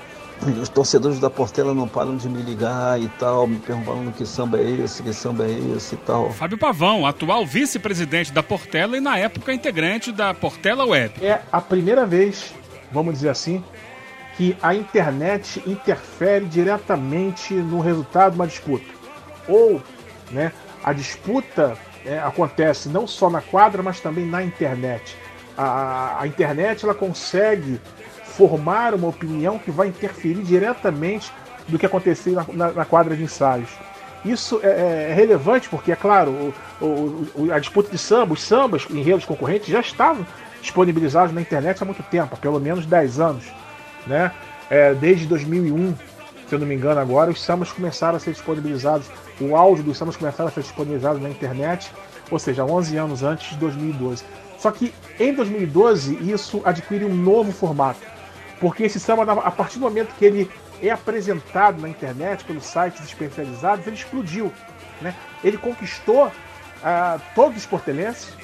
[0.60, 4.58] os torcedores da Portela não param de me ligar e tal, me perguntando que samba
[4.58, 6.30] é esse, que samba é esse e tal.
[6.30, 11.24] Fábio Pavão, atual vice-presidente da Portela e na época integrante da Portela Web.
[11.24, 12.54] É a primeira vez,
[12.92, 13.62] vamos dizer assim,
[14.36, 18.86] que a internet interfere diretamente no resultado de uma disputa.
[19.48, 19.82] Ou
[20.30, 20.52] né,
[20.84, 25.16] a disputa é, acontece não só na quadra, mas também na internet.
[25.56, 27.80] A, a internet ela consegue
[28.38, 31.32] formar uma opinião que vai interferir diretamente
[31.66, 33.68] do que aconteceu na, na, na quadra de ensaios.
[34.24, 36.86] Isso é, é, é relevante porque, é claro, o,
[37.34, 40.24] o, a disputa de samba, os sambas, enredos concorrentes já estavam
[40.62, 43.44] disponibilizados na internet há muito tempo, há pelo menos 10 anos.
[44.06, 44.30] Né?
[44.70, 45.94] É, desde 2001,
[46.48, 49.08] se eu não me engano agora, os sambas começaram a ser disponibilizados,
[49.40, 51.90] o áudio dos sambas começaram a ser disponibilizados na internet,
[52.30, 54.22] ou seja, 11 anos antes de 2012.
[54.58, 58.17] Só que em 2012 isso adquire um novo formato
[58.60, 60.50] porque esse samba, a partir do momento que ele
[60.82, 64.52] é apresentado na internet, pelos sites especializados, ele explodiu.
[65.00, 65.14] Né?
[65.42, 68.36] Ele conquistou uh, todos os portelenses,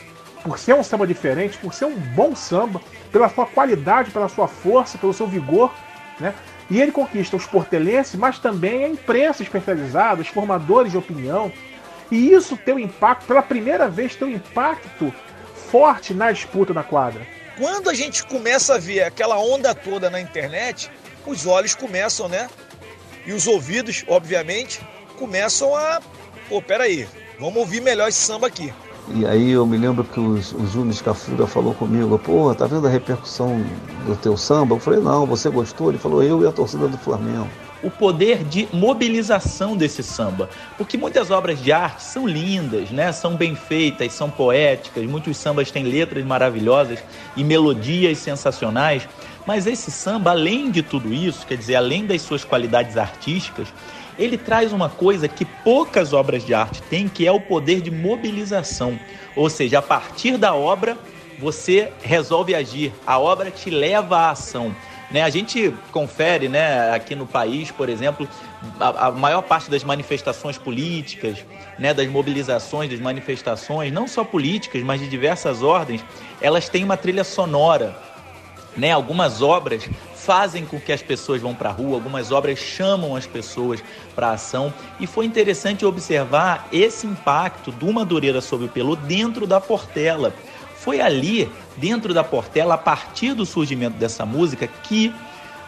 [0.42, 4.46] por ser um samba diferente, por ser um bom samba, pela sua qualidade, pela sua
[4.46, 5.72] força, pelo seu vigor,
[6.20, 6.34] né?
[6.70, 11.52] E ele conquista os portelenses, mas também a imprensa especializada, os formadores de opinião.
[12.10, 15.12] E isso tem um impacto, pela primeira vez, tem um impacto
[15.70, 17.26] forte na disputa na quadra.
[17.56, 20.90] Quando a gente começa a ver aquela onda toda na internet,
[21.26, 22.48] os olhos começam, né?
[23.26, 24.80] E os ouvidos, obviamente,
[25.18, 26.00] começam a.
[26.48, 28.72] Pô, peraí, vamos ouvir melhor esse samba aqui.
[29.08, 32.86] E aí eu me lembro que o, o Júnior Escafura falou comigo, pô, tá vendo
[32.86, 33.62] a repercussão
[34.06, 34.74] do teu samba?
[34.74, 35.90] Eu falei, não, você gostou?
[35.90, 37.48] Ele falou, eu e a torcida do Flamengo.
[37.84, 40.48] O poder de mobilização desse samba.
[40.78, 43.12] Porque muitas obras de arte são lindas, né?
[43.12, 46.98] São bem feitas, são poéticas, muitos sambas têm letras maravilhosas
[47.36, 49.06] e melodias sensacionais.
[49.46, 53.68] Mas esse samba, além de tudo isso, quer dizer, além das suas qualidades artísticas,
[54.18, 57.90] ele traz uma coisa que poucas obras de arte têm, que é o poder de
[57.90, 58.98] mobilização.
[59.36, 60.96] Ou seja, a partir da obra,
[61.38, 64.74] você resolve agir, a obra te leva à ação.
[65.14, 68.28] Né, a gente confere né, aqui no país, por exemplo,
[68.80, 71.38] a, a, maior parte das manifestações políticas,
[71.78, 76.04] né, das mobilizações, das manifestações, não só políticas, mas de diversas ordens,
[76.40, 77.96] elas têm uma trilha sonora.
[78.76, 83.14] Né, algumas obras fazem com que as pessoas vão para a rua, algumas obras chamam
[83.14, 83.84] as pessoas
[84.16, 84.74] para a ação.
[84.98, 90.34] E foi interessante observar esse impacto do Madureira sobre o Pelô dentro da Portela.
[90.74, 95.12] Foi ali, dentro da Portela, a partir do surgimento dessa música, que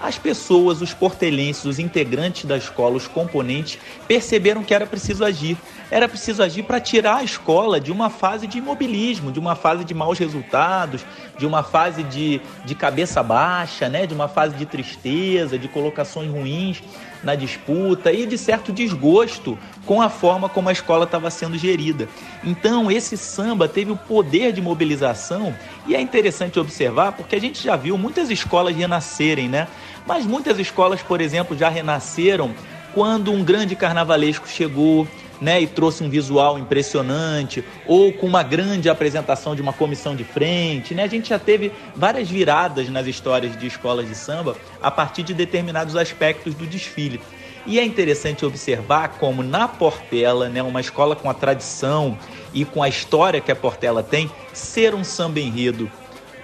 [0.01, 5.57] as pessoas, os portelenses, os integrantes da escola, os componentes, perceberam que era preciso agir.
[5.91, 9.85] Era preciso agir para tirar a escola de uma fase de imobilismo, de uma fase
[9.85, 11.05] de maus resultados,
[11.39, 14.07] de uma fase de, de cabeça baixa, né?
[14.07, 16.83] de uma fase de tristeza, de colocações ruins
[17.23, 22.09] na disputa e de certo desgosto com a forma como a escola estava sendo gerida.
[22.45, 25.55] Então, esse samba teve o poder de mobilização
[25.87, 29.69] e é interessante observar porque a gente já viu muitas escolas renascerem, né?
[30.07, 32.55] Mas muitas escolas, por exemplo, já renasceram
[32.95, 35.07] quando um grande carnavalesco chegou,
[35.41, 40.25] né, e trouxe um visual impressionante, ou com uma grande apresentação de uma comissão de
[40.25, 41.05] frente, né?
[41.05, 45.35] A gente já teve várias viradas nas histórias de escolas de samba a partir de
[45.35, 47.21] determinados aspectos do desfile.
[47.67, 52.17] E é interessante observar como na Portela, né, uma escola com a tradição
[52.55, 55.91] e com a história que a Portela tem, ser um samba enredo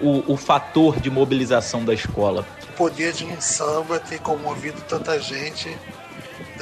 [0.00, 2.44] o, o fator de mobilização da escola
[2.82, 5.76] poder de um samba ter comovido tanta gente,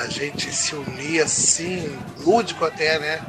[0.00, 1.94] da gente se unir assim,
[2.24, 3.20] lúdico até, né?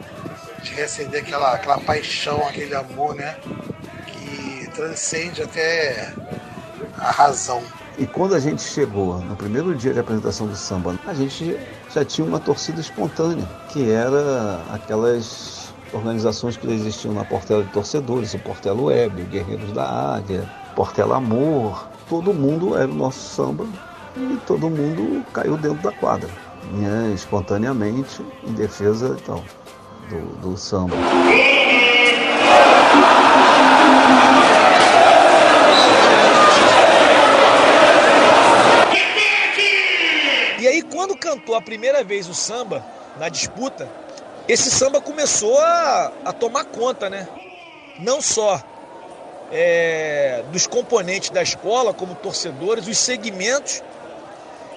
[0.64, 3.36] De reacender aquela, aquela paixão, aquele amor, né?
[4.08, 6.14] Que transcende até
[6.98, 7.62] a razão.
[7.98, 11.60] E quando a gente chegou no primeiro dia de apresentação do samba, a gente
[11.94, 18.34] já tinha uma torcida espontânea, que era aquelas organizações que existiam na Portela de Torcedores,
[18.34, 23.68] o Portela Web, o Guerreiros da Águia, Portela Amor, todo mundo era o nosso samba
[24.16, 26.30] e todo mundo caiu dentro da quadra,
[26.72, 29.44] né, espontaneamente, em defesa então,
[30.10, 30.96] do, do samba.
[40.60, 42.86] E aí, quando cantou a primeira vez o samba
[43.18, 43.90] na disputa,
[44.48, 47.28] esse samba começou a, a tomar conta, né?
[48.00, 48.62] Não só
[49.52, 53.84] é, dos componentes da escola, como torcedores, os segmentos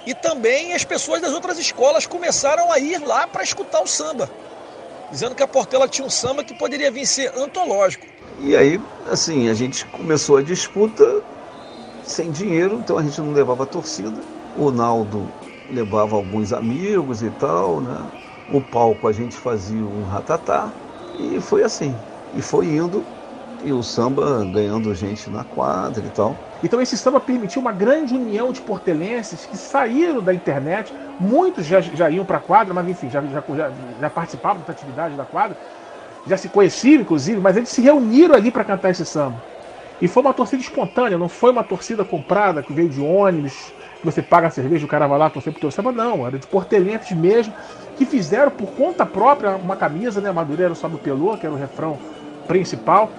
[0.05, 4.29] e também as pessoas das outras escolas começaram a ir lá para escutar o samba,
[5.11, 8.05] dizendo que a Portela tinha um samba que poderia vir ser antológico.
[8.39, 8.79] E aí,
[9.09, 11.23] assim, a gente começou a disputa
[12.03, 14.21] sem dinheiro, então a gente não levava a torcida.
[14.57, 15.27] O Naldo
[15.71, 17.97] levava alguns amigos e tal, né?
[18.51, 20.71] O palco a gente fazia um ratatá
[21.19, 21.95] e foi assim.
[22.35, 23.03] E foi indo
[23.65, 26.35] e o samba ganhando gente na quadra e tal.
[26.63, 31.81] Então esse samba permitiu uma grande união de portelenses que saíram da internet, muitos já,
[31.81, 33.43] já iam para a quadra, mas enfim, já, já,
[33.99, 35.57] já, participavam da atividade da quadra,
[36.27, 39.41] já se conheciam inclusive, mas eles se reuniram ali para cantar esse samba.
[39.99, 44.05] E foi uma torcida espontânea, não foi uma torcida comprada que veio de ônibus, que
[44.05, 46.45] você paga a cerveja, o cara vai lá torcer pro teu samba, não, era de
[46.45, 47.53] portelenses mesmo,
[47.97, 51.57] que fizeram por conta própria uma camisa, né, Madureira sobe o pelô, que era o
[51.57, 51.97] refrão
[52.45, 53.09] principal,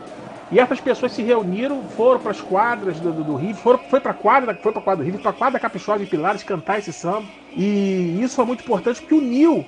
[0.51, 4.01] e essas pessoas se reuniram, foram para as quadras do, do, do Rio, foram, foi
[4.01, 6.42] para a quadra, foi para a quadra do Rio, para a quadra Capixosa de Pilares
[6.44, 7.26] cantar esse samba.
[7.57, 9.64] E isso foi muito importante porque uniu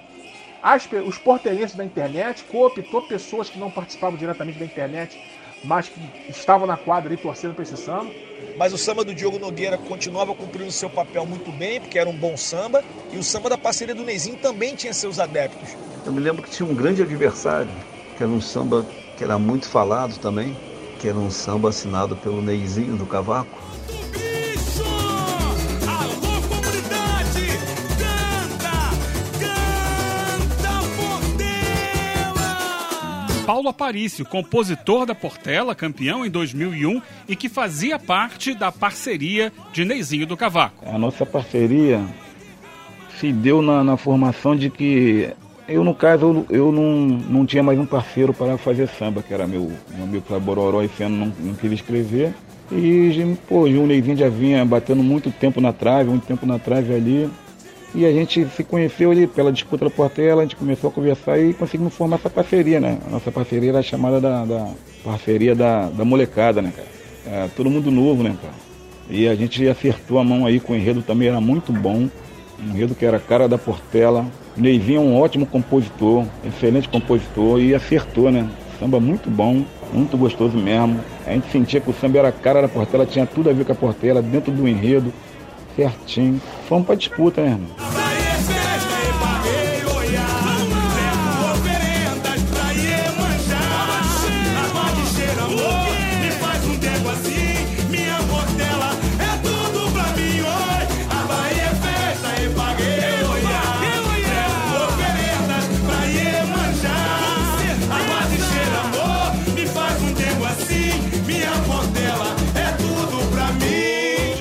[0.62, 5.20] as, os portelenses da internet, cooptou pessoas que não participavam diretamente da internet,
[5.64, 8.10] mas que estavam na quadra e torcendo para esse samba.
[8.56, 12.16] Mas o samba do Diogo Nogueira continuava cumprindo seu papel muito bem, porque era um
[12.16, 15.70] bom samba, e o samba da parceria do Neizinho também tinha seus adeptos.
[16.06, 17.70] Eu me lembro que tinha um grande adversário
[18.16, 18.84] que era um samba
[19.18, 20.56] que era muito falado também,
[21.00, 23.58] que era um samba assinado pelo Neizinho do Cavaco.
[33.44, 39.84] Paulo Aparício, compositor da Portela, campeão em 2001 e que fazia parte da parceria de
[39.84, 40.88] Neizinho do Cavaco.
[40.88, 42.06] A nossa parceria
[43.18, 45.34] se deu na, na formação de que
[45.68, 49.34] eu, no caso, eu, eu não, não tinha mais um parceiro para fazer samba, que
[49.34, 52.32] era meu, meu amigo Bororó, esse ano não, não escrever.
[52.72, 56.94] E, pô, o Neizinho já vinha batendo muito tempo na trave, muito tempo na trave
[56.94, 57.30] ali.
[57.94, 61.38] E a gente se conheceu ali pela disputa da Portela, a gente começou a conversar
[61.38, 62.98] e conseguimos formar essa parceria, né?
[63.06, 64.68] A nossa parceria era chamada da, da
[65.02, 66.88] parceria da, da molecada, né, cara?
[67.26, 68.54] É, todo mundo novo, né, cara?
[69.08, 72.08] E a gente acertou a mão aí com o enredo também, era muito bom.
[72.60, 74.26] Um enredo que era cara da Portela.
[74.56, 78.48] Neivinho é um ótimo compositor, excelente compositor e acertou, né?
[78.80, 81.00] Samba muito bom, muito gostoso mesmo.
[81.26, 83.64] A gente sentia que o samba era a cara da Portela, tinha tudo a ver
[83.64, 85.12] com a Portela, dentro do enredo
[85.76, 86.40] certinho.
[86.68, 88.07] Fomos pra disputa, né, irmão?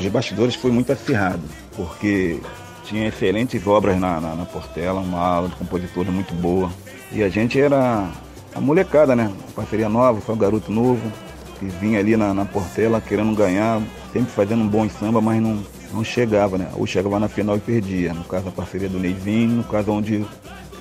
[0.08, 1.42] Os bastidores foi muito acirrado,
[1.76, 2.40] porque
[2.86, 6.72] tinha excelentes obras na, na, na Portela, uma aula de compositora muito boa.
[7.12, 8.10] E a gente era
[8.56, 9.30] a molecada, né?
[9.54, 11.12] parceria nova, foi um garoto novo,
[11.60, 13.82] que vinha ali na, na Portela querendo ganhar,
[14.14, 15.62] sempre fazendo um bom samba, mas não,
[15.94, 16.70] não chegava, né?
[16.76, 18.14] Ou chegava na final e perdia.
[18.14, 20.26] No caso, a parceria do Neizinho, no caso onde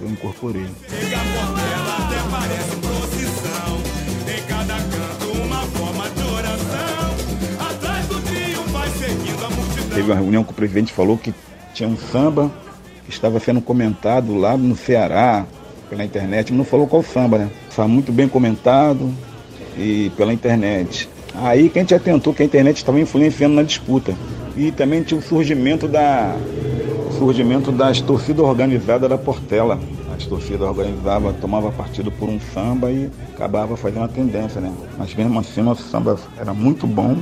[0.01, 0.67] eu incorporei.
[9.97, 11.33] Teve uma reunião que o presidente falou que
[11.73, 12.53] tinha um samba
[13.07, 15.47] que estava sendo comentado lá no Ceará,
[15.89, 17.51] pela internet, não falou qual samba, né?
[17.71, 19.11] Estava muito bem comentado
[19.75, 21.09] e pela internet.
[21.35, 24.15] Aí que a gente atentou que a internet estava influenciando na disputa.
[24.55, 26.37] E também tinha o surgimento da
[27.17, 29.81] surgimento das torcidas organizadas da Portela.
[30.15, 34.71] As torcidas organizavam, tomava partido por um samba e acabava fazendo a tendência, né?
[34.99, 37.17] Mas mesmo assim nosso samba era muito bom,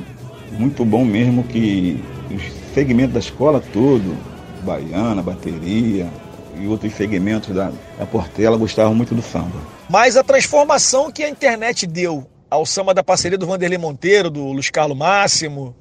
[0.59, 2.03] muito bom mesmo que
[2.35, 4.17] os segmento da escola todo,
[4.63, 6.11] baiana, bateria
[6.59, 9.57] e outros segmentos da, da Portela gostavam muito do samba.
[9.89, 14.45] Mas a transformação que a internet deu ao samba da parceria do Vanderlei Monteiro, do
[14.47, 15.75] Luiz Carlos Máximo,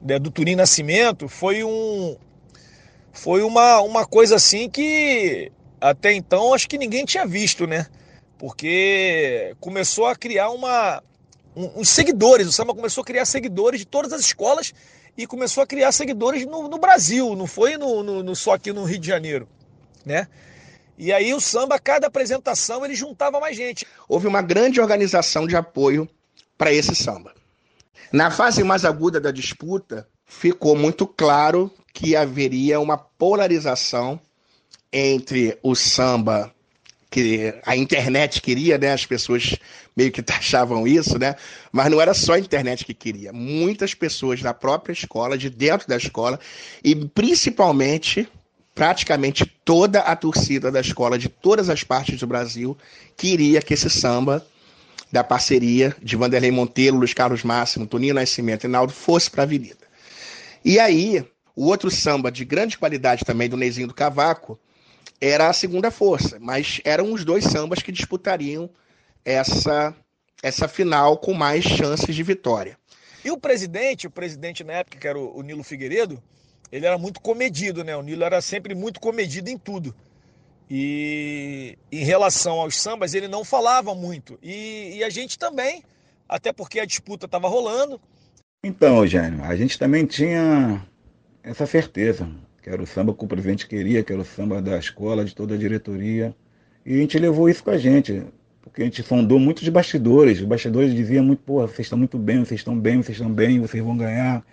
[0.00, 2.16] né, do Turim Nascimento, foi um
[3.12, 7.86] foi uma, uma coisa assim que até então acho que ninguém tinha visto, né?
[8.38, 11.02] Porque começou a criar uma
[11.56, 14.72] um, uns seguidores, o samba começou a criar seguidores de todas as escolas
[15.16, 18.72] e começou a criar seguidores no, no Brasil, não foi no, no, no, só aqui
[18.72, 19.48] no Rio de Janeiro,
[20.04, 20.28] né?
[20.98, 23.86] E aí o samba, cada apresentação, ele juntava mais gente.
[24.08, 26.08] Houve uma grande organização de apoio
[26.56, 27.34] para esse samba.
[28.10, 34.18] Na fase mais aguda da disputa, ficou muito claro que haveria uma polarização
[34.92, 36.52] entre o samba
[37.10, 38.92] que a internet queria, né?
[38.92, 39.56] As pessoas
[39.96, 41.34] meio que taxavam isso, né?
[41.72, 43.32] Mas não era só a internet que queria.
[43.32, 46.38] Muitas pessoas da própria escola, de dentro da escola,
[46.84, 48.28] e principalmente,
[48.74, 52.76] praticamente toda a torcida da escola, de todas as partes do Brasil,
[53.16, 54.46] queria que esse samba
[55.10, 59.44] da parceria de Vanderlei Monteiro, Luiz Carlos Máximo, Toninho Nascimento e Naldo fosse para a
[59.44, 59.86] Avenida.
[60.64, 61.24] E aí,
[61.54, 64.58] o outro samba de grande qualidade também do Neizinho do Cavaco,
[65.20, 68.68] era a segunda força, mas eram os dois sambas que disputariam
[69.26, 69.92] essa,
[70.42, 72.78] essa final com mais chances de vitória.
[73.24, 76.22] E o presidente, o presidente na época, que era o, Nilo Figueiredo,
[76.70, 77.96] ele era muito comedido, né?
[77.96, 79.92] O Nilo era sempre muito comedido em tudo.
[80.70, 84.38] E em relação aos sambas, ele não falava muito.
[84.40, 85.82] E, e a gente também,
[86.28, 88.00] até porque a disputa estava rolando.
[88.62, 90.86] Então, Eugênio, a gente também tinha
[91.42, 92.28] essa certeza
[92.62, 95.32] que era o samba que o presidente queria, que era o samba da escola, de
[95.32, 96.34] toda a diretoria.
[96.84, 98.24] E a gente levou isso com a gente,
[98.66, 100.40] porque a gente sondou muito de bastidores.
[100.40, 103.60] Os bastidores diziam muito, pô, vocês estão muito bem, vocês estão bem, vocês estão bem,
[103.60, 104.44] vocês vão ganhar.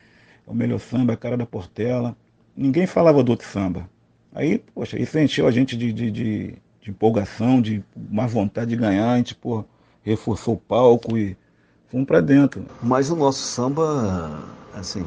[0.48, 2.16] É o melhor samba, a cara da Portela.
[2.56, 3.90] Ninguém falava do outro samba.
[4.34, 8.76] Aí, poxa, isso encheu a gente de, de, de, de empolgação, de má vontade de
[8.76, 9.14] ganhar.
[9.14, 9.66] A gente, pô,
[10.04, 11.36] reforçou o palco e
[11.90, 12.64] fomos para dentro.
[12.84, 14.44] Mas o nosso samba,
[14.76, 15.04] assim,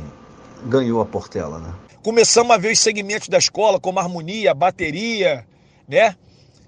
[0.66, 1.72] ganhou a Portela, né?
[2.02, 5.46] Começamos a ver os segmentos da escola, como harmonia, bateria,
[5.88, 6.16] né?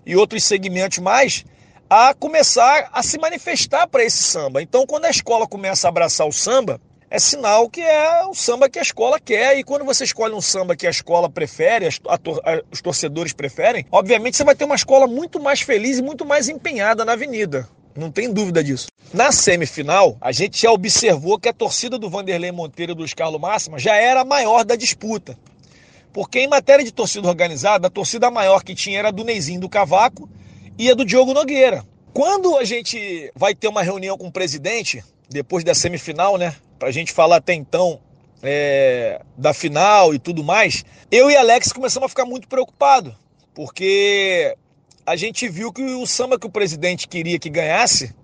[0.07, 1.45] E outros segmentos mais.
[1.91, 4.61] A começar a se manifestar para esse samba.
[4.61, 6.81] Então, quando a escola começa a abraçar o samba,
[7.11, 9.59] é sinal que é o samba que a escola quer.
[9.59, 13.33] E quando você escolhe um samba que a escola prefere, a tor a, os torcedores
[13.33, 17.13] preferem, obviamente você vai ter uma escola muito mais feliz e muito mais empenhada na
[17.13, 17.67] avenida.
[17.97, 18.89] Não tem dúvida disso.
[19.13, 23.41] Na semifinal, a gente já observou que a torcida do Vanderlei Monteiro e do Carlos
[23.41, 25.37] Máxima já era a maior da disputa.
[26.13, 29.61] Porque em matéria de torcida organizada, a torcida maior que tinha era a do Neizinho
[29.61, 30.29] do Cavaco
[30.79, 31.85] e a do Diogo Nogueira.
[32.15, 36.55] Quando a gente vai ter uma reunião com o presidente, depois da semifinal, né?
[36.79, 38.01] Pra gente falar até então
[38.43, 43.13] é, da final e tudo mais, eu e Alex começamos a ficar muito preocupados,
[43.55, 44.57] porque
[45.05, 48.15] a gente viu que o samba que o presidente queria que ganhasse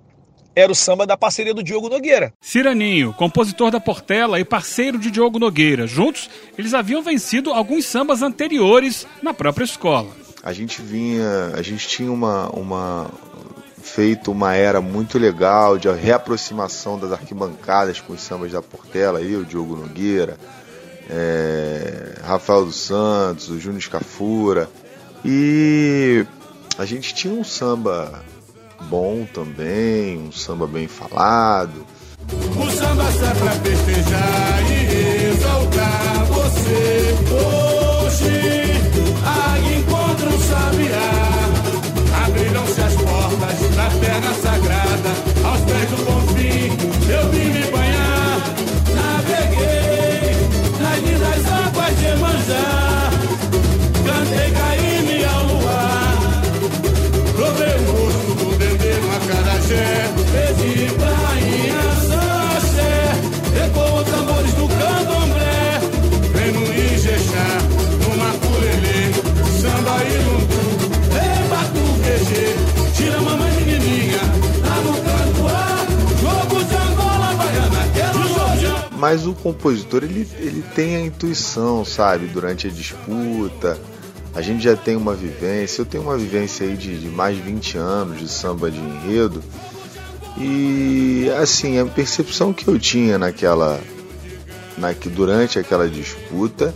[0.57, 2.33] era o samba da parceria do Diogo Nogueira.
[2.41, 5.87] Ciraninho, compositor da Portela e parceiro de Diogo Nogueira.
[5.87, 10.24] Juntos, eles haviam vencido alguns sambas anteriores na própria escola.
[10.45, 13.11] A gente vinha, a gente tinha uma, uma
[13.83, 19.43] feito uma era muito legal de reaproximação das arquibancadas com os sambas da Portela, eu,
[19.43, 20.37] Diogo Nogueira,
[21.09, 24.69] é, Rafael dos Santos, o Júnior Scafura.
[25.25, 26.27] E
[26.77, 28.23] a gente tinha um samba
[28.83, 31.87] bom também, um samba bem falado.
[32.31, 37.15] O samba sai pra festejar e exaltar você.
[37.33, 37.74] Hoje,
[79.45, 83.79] compositor ele, ele tem a intuição, sabe, durante a disputa.
[84.35, 87.43] A gente já tem uma vivência, eu tenho uma vivência aí de, de mais de
[87.43, 89.45] 20 anos de samba de enredo.
[90.39, 93.79] E assim, a percepção que eu tinha naquela
[94.79, 96.75] na, que durante aquela disputa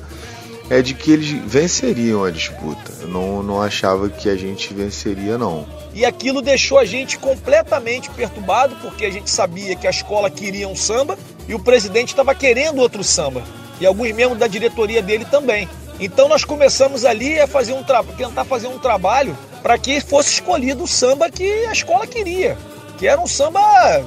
[0.71, 2.93] é de que eles venceriam a disputa.
[3.01, 5.66] Eu não, não achava que a gente venceria, não.
[5.95, 10.69] E aquilo deixou a gente completamente perturbado, porque a gente sabia que a escola queria
[10.69, 13.42] um samba e o presidente estava querendo outro samba.
[13.80, 15.68] E alguns membros da diretoria dele também.
[15.99, 17.82] Então nós começamos ali a fazer um
[18.16, 22.57] tentar fazer um trabalho para que fosse escolhido o samba que a escola queria.
[22.99, 23.61] Que era um samba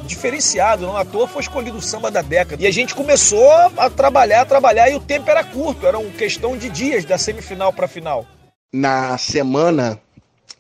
[0.05, 2.61] diferenciado, não à toa foi escolhido o samba da década.
[2.61, 6.11] E a gente começou a trabalhar, a trabalhar, e o tempo era curto, era uma
[6.11, 8.25] questão de dias da semifinal para a final.
[8.73, 9.99] Na semana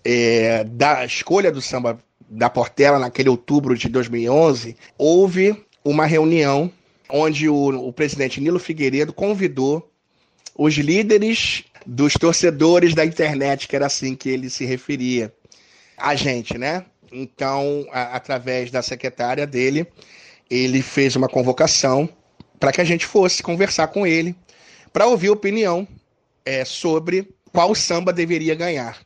[0.03, 1.97] é, da escolha do samba
[2.29, 6.71] da Portela, naquele outubro de 2011, houve uma reunião
[7.09, 9.91] onde o, o presidente Nilo Figueiredo convidou
[10.55, 15.33] os líderes dos torcedores da internet, que era assim que ele se referia
[15.97, 16.85] a gente, né?
[17.11, 19.85] Então, a, através da secretária dele,
[20.49, 22.07] ele fez uma convocação
[22.59, 24.35] para que a gente fosse conversar com ele,
[24.93, 25.87] para ouvir opinião
[26.45, 28.99] é, sobre qual samba deveria ganhar.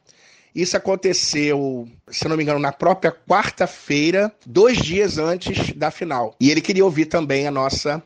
[0.55, 6.33] Isso aconteceu, se não me engano, na própria quarta-feira, dois dias antes da final.
[6.39, 8.01] E ele queria ouvir também a nossa,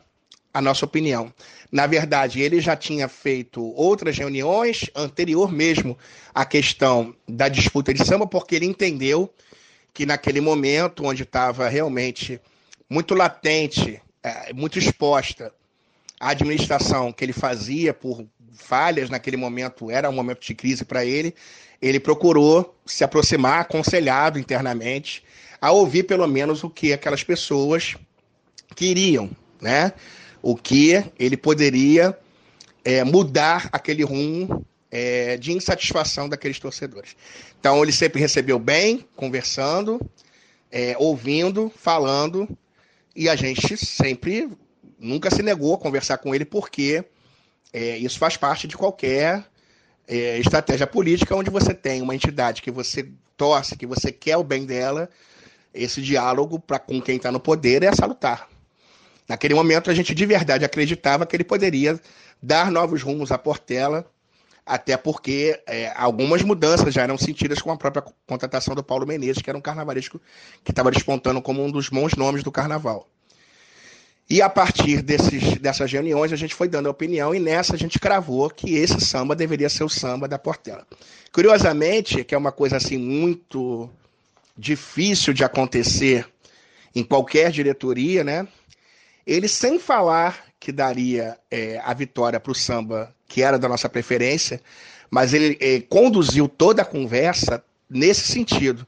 [0.52, 1.32] a nossa opinião.
[1.70, 5.96] Na verdade, ele já tinha feito outras reuniões anterior mesmo
[6.34, 9.32] à questão da disputa de samba, porque ele entendeu
[9.94, 12.40] que naquele momento, onde estava realmente
[12.88, 15.52] muito latente, é, muito exposta
[16.18, 21.04] a administração que ele fazia por falhas naquele momento, era um momento de crise para
[21.04, 21.34] ele,
[21.80, 25.22] ele procurou se aproximar, aconselhado internamente,
[25.60, 27.96] a ouvir pelo menos o que aquelas pessoas
[28.74, 29.92] queriam, né?
[30.42, 32.16] O que ele poderia
[32.84, 37.14] é, mudar aquele rumo é, de insatisfação daqueles torcedores.
[37.58, 40.00] Então ele sempre recebeu bem, conversando,
[40.70, 42.48] é, ouvindo, falando,
[43.14, 44.48] e a gente sempre
[44.98, 47.04] nunca se negou a conversar com ele, porque
[47.72, 49.44] é, isso faz parte de qualquer
[50.06, 54.44] é, estratégia política, onde você tem uma entidade que você torce, que você quer o
[54.44, 55.08] bem dela,
[55.72, 58.48] esse diálogo pra, com quem está no poder é salutar.
[59.28, 62.00] Naquele momento, a gente de verdade acreditava que ele poderia
[62.42, 64.04] dar novos rumos à Portela,
[64.66, 69.42] até porque é, algumas mudanças já eram sentidas com a própria contratação do Paulo Menezes,
[69.42, 70.20] que era um carnavalesco
[70.64, 73.08] que estava despontando como um dos bons nomes do carnaval.
[74.30, 77.76] E a partir desses, dessas reuniões, a gente foi dando a opinião, e nessa a
[77.76, 80.86] gente cravou que esse samba deveria ser o samba da Portela.
[81.32, 83.90] Curiosamente, que é uma coisa assim muito
[84.56, 86.28] difícil de acontecer
[86.94, 88.46] em qualquer diretoria, né?
[89.26, 93.88] Ele, sem falar que daria é, a vitória para o samba, que era da nossa
[93.88, 94.60] preferência,
[95.10, 98.86] mas ele é, conduziu toda a conversa nesse sentido.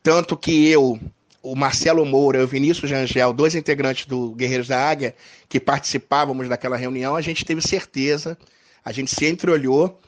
[0.00, 0.98] Tanto que eu,
[1.42, 5.14] o Marcelo Moura o Vinícius Rangel, dois integrantes do Guerreiros da Águia,
[5.48, 8.36] que participávamos daquela reunião, a gente teve certeza,
[8.84, 9.98] a gente se entreolhou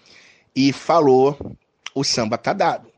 [0.55, 1.57] e falou:
[1.95, 2.89] o samba tá dado.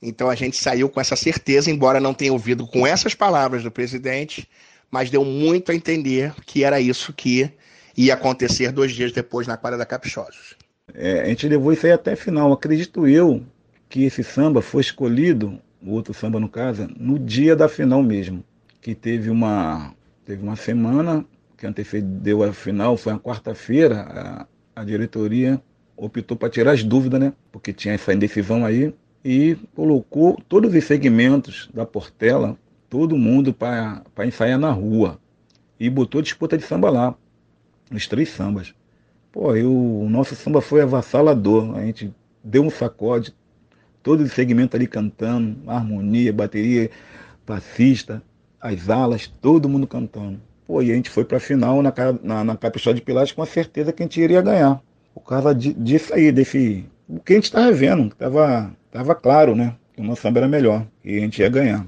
[0.00, 3.70] Então a gente saiu com essa certeza, embora não tenha ouvido com essas palavras do
[3.70, 4.48] presidente,
[4.90, 7.50] mas deu muito a entender que era isso que
[7.96, 10.54] ia acontecer dois dias depois na quadra da Caprichosos.
[10.94, 12.52] É, a gente levou isso aí até final.
[12.52, 13.42] Acredito eu
[13.88, 18.44] que esse samba foi escolhido, o outro samba no caso, no dia da final mesmo.
[18.80, 21.24] Que teve uma, teve uma semana
[21.56, 24.46] que antecedeu a final, foi na quarta-feira, a,
[24.80, 25.60] a diretoria
[25.96, 27.32] optou para tirar as dúvidas, né?
[27.50, 32.56] Porque tinha essa indecisão aí e colocou todos os segmentos da Portela,
[32.88, 35.18] todo mundo para ensaiar na rua.
[35.80, 37.14] E botou disputa de samba lá,
[37.90, 38.74] os três sambas.
[39.32, 41.76] Pô, eu, o nosso samba foi avassalador.
[41.76, 42.12] A gente
[42.42, 43.34] deu um sacode,
[44.06, 46.88] todo o segmento ali cantando, harmonia, bateria,
[47.44, 48.22] passista,
[48.60, 50.40] as alas, todo mundo cantando.
[50.64, 51.92] Pô, e a gente foi para a final na,
[52.22, 54.80] na, na Capixó de Pilares com a certeza que a gente iria ganhar.
[55.12, 56.84] Por causa de, disso aí, desse.
[57.08, 59.74] O que a gente estava vendo, estava tava claro, né?
[59.92, 61.84] Que o nosso samba era melhor e a gente ia ganhar.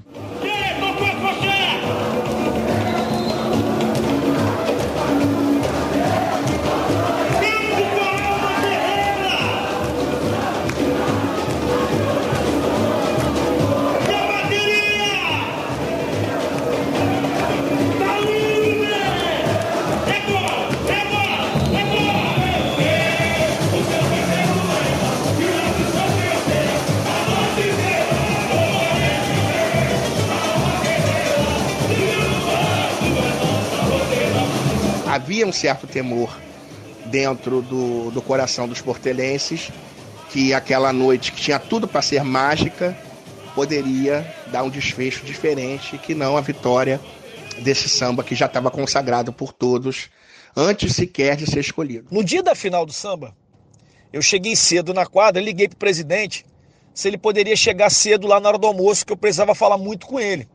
[35.39, 36.37] Havia um certo temor
[37.05, 39.71] dentro do, do coração dos portelenses
[40.29, 42.97] que aquela noite que tinha tudo para ser mágica
[43.55, 46.99] poderia dar um desfecho diferente que não a vitória
[47.59, 50.09] desse samba que já estava consagrado por todos
[50.55, 52.07] antes sequer de ser escolhido.
[52.11, 53.33] No dia da final do samba,
[54.11, 56.45] eu cheguei cedo na quadra, liguei pro presidente
[56.93, 60.05] se ele poderia chegar cedo lá na hora do almoço, que eu precisava falar muito
[60.05, 60.49] com ele.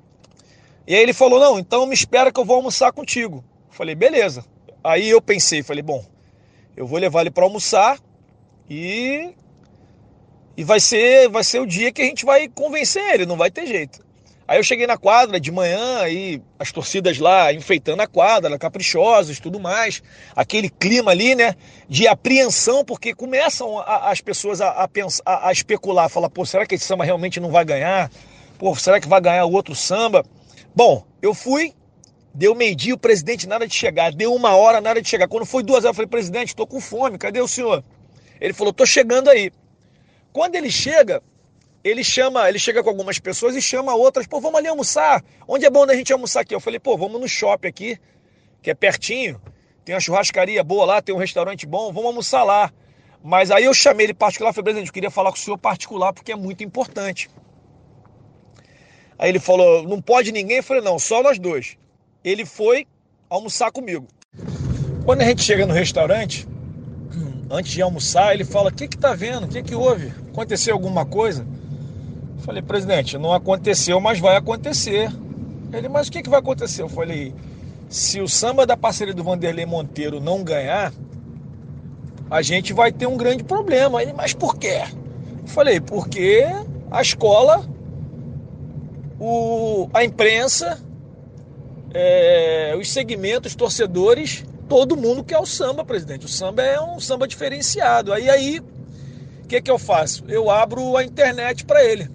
[0.87, 3.43] E aí ele falou: "Não, então me espera que eu vou almoçar contigo".
[3.70, 4.45] Falei: "Beleza".
[4.85, 6.05] Aí eu pensei, falei, bom,
[6.76, 7.99] eu vou levar ele para almoçar
[8.68, 9.32] e
[10.57, 13.51] e vai ser vai ser o dia que a gente vai convencer ele, não vai
[13.51, 14.05] ter jeito.
[14.47, 19.41] Aí eu cheguei na quadra de manhã e as torcidas lá enfeitando a quadra, caprichosos,
[19.41, 20.03] tudo mais,
[20.37, 21.55] aquele clima ali, né,
[21.89, 26.45] de apreensão, porque começam a, as pessoas a, a, pensar, a, a especular, falar, pô,
[26.45, 28.11] será que esse samba realmente não vai ganhar?
[28.59, 30.22] Pô, será que vai ganhar outro samba?
[30.76, 31.72] Bom, eu fui,
[32.35, 34.11] Deu meio-dia, o presidente nada de chegar.
[34.11, 35.28] Deu uma hora, nada de chegar.
[35.28, 37.85] Quando foi duas horas, eu falei, presidente, estou com fome, cadê o senhor?
[38.41, 39.53] Ele falou, estou chegando aí.
[40.32, 41.22] Quando ele chega,
[41.85, 45.22] ele chama, ele chega com algumas pessoas e chama outras, pô, vamos ali almoçar.
[45.47, 46.53] Onde é bom da gente almoçar aqui?
[46.53, 48.01] Eu falei, pô, vamos no shopping aqui,
[48.61, 49.41] que é pertinho.
[49.85, 52.72] Tem uma churrascaria boa lá, tem um restaurante bom, vamos almoçar lá.
[53.22, 56.12] Mas aí eu chamei ele particular, falei, presidente, eu queria falar com o senhor particular
[56.12, 57.30] porque é muito importante.
[59.16, 60.57] Aí ele falou, não pode ninguém?
[60.57, 61.76] Eu falei, não, só nós dois
[62.25, 62.87] ele foi
[63.29, 64.09] almoçar comigo.
[65.05, 66.49] Quando a gente chega no restaurante,
[67.51, 69.45] antes de almoçar, ele fala: O que que tá vendo?
[69.45, 70.12] O que que houve?
[70.33, 71.47] Aconteceu alguma coisa?
[72.39, 75.12] Eu falei: Presidente, não aconteceu, mas vai acontecer.
[75.72, 76.81] Ele: Mas o que que vai acontecer?
[76.81, 77.35] Eu falei:
[77.91, 80.93] Se o samba da parceria do Vanderlei Monteiro não ganhar,
[82.31, 84.01] a gente vai ter um grande problema.
[84.01, 84.83] Ele: Mas por quê?
[85.43, 86.47] Eu falei: Porque
[86.91, 87.68] a escola,
[89.20, 90.81] o, a imprensa
[91.95, 96.26] é, os segmentos, torcedores, todo mundo quer o samba, presidente.
[96.26, 98.12] O samba é um samba diferenciado.
[98.12, 100.24] Aí, aí, o que, que eu faço?
[100.26, 102.11] Eu abro a internet para ele.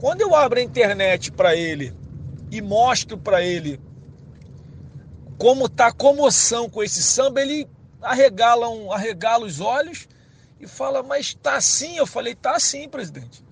[0.00, 1.92] Quando eu abro a internet para ele
[2.50, 3.78] e mostro para ele
[5.38, 7.68] como tá a comoção com esse samba, ele
[8.00, 10.08] arregala, um, arregala os olhos
[10.60, 11.96] e fala, mas tá assim?
[11.96, 13.44] Eu falei, tá assim, presidente.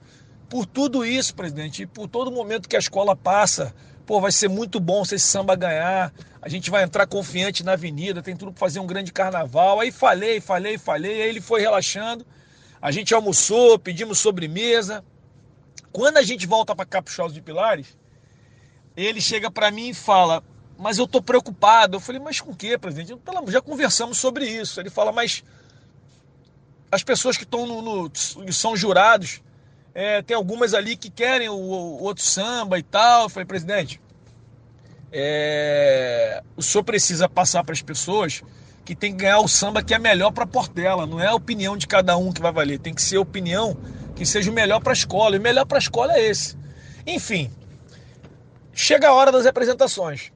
[0.48, 3.74] Por tudo isso, presidente, e por todo momento que a escola passa,
[4.04, 6.12] Pô, vai ser muito bom se esse samba ganhar.
[6.40, 9.78] A gente vai entrar confiante na avenida, tem tudo para fazer um grande carnaval.
[9.78, 12.26] Aí falei, falei, falei, aí ele foi relaxando.
[12.80, 15.04] A gente almoçou, pedimos sobremesa.
[15.92, 17.96] Quando a gente volta para Caprichosos de Pilares,
[18.96, 20.42] ele chega para mim e fala:
[20.76, 21.96] Mas eu tô preocupado.
[21.96, 23.16] Eu falei: Mas com o que, presidente?
[23.48, 24.80] Já conversamos sobre isso.
[24.80, 25.44] Ele fala: Mas
[26.90, 29.40] as pessoas que estão no, no, são jurados,
[29.94, 33.24] É, tem algumas ali que querem o, o outro samba e tal.
[33.24, 34.00] Eu falei, presidente,
[35.12, 38.42] é, o senhor precisa passar para as pessoas
[38.84, 41.06] que tem que ganhar o samba que é melhor para Portela.
[41.06, 42.78] Não é a opinião de cada um que vai valer.
[42.78, 43.76] Tem que ser a opinião
[44.16, 45.36] que seja o melhor para a escola.
[45.36, 46.56] E o melhor para a escola é esse.
[47.06, 47.50] Enfim,
[48.72, 50.32] chega a hora das apresentações.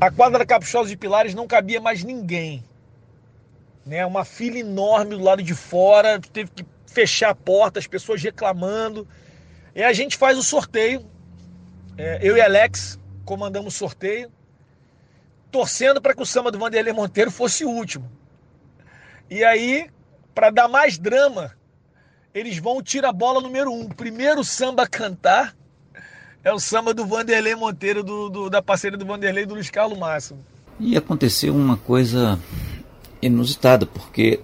[0.00, 2.64] A quadra Caprichosa de Pilares não cabia mais ninguém.
[3.84, 4.04] Né?
[4.04, 6.64] Uma fila enorme do lado de fora, teve que
[6.96, 9.06] fechar a porta, as pessoas reclamando.
[9.74, 11.04] E a gente faz o sorteio.
[11.98, 14.32] É, eu e Alex comandamos o sorteio,
[15.50, 18.10] torcendo para que o samba do Vanderlei Monteiro fosse o último.
[19.28, 19.90] E aí,
[20.34, 21.54] para dar mais drama,
[22.32, 23.88] eles vão tirar a bola número um.
[23.88, 25.54] Primeiro samba a cantar
[26.42, 29.98] é o samba do Vanderlei Monteiro, do, do, da parceira do Vanderlei do Luiz Carlos
[29.98, 30.42] Máximo.
[30.80, 32.38] E aconteceu uma coisa
[33.20, 34.40] inusitada, porque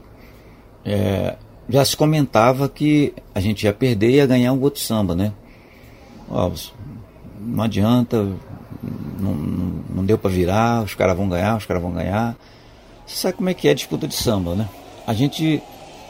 [0.84, 1.36] é,
[1.69, 5.33] já se comentava que a gente ia perder e ia ganhar um outro samba, né?
[6.31, 6.51] Ó,
[7.41, 8.27] não adianta,
[9.19, 12.37] não, não, deu para virar, os caras vão ganhar, os caras vão ganhar.
[13.07, 14.69] Você sabe como é que é a disputa de samba, né?
[15.07, 15.63] A gente,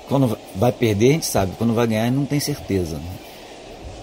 [0.08, 2.96] quando vai perder, a gente sabe, quando vai ganhar, não tem certeza.
[2.96, 3.18] Né?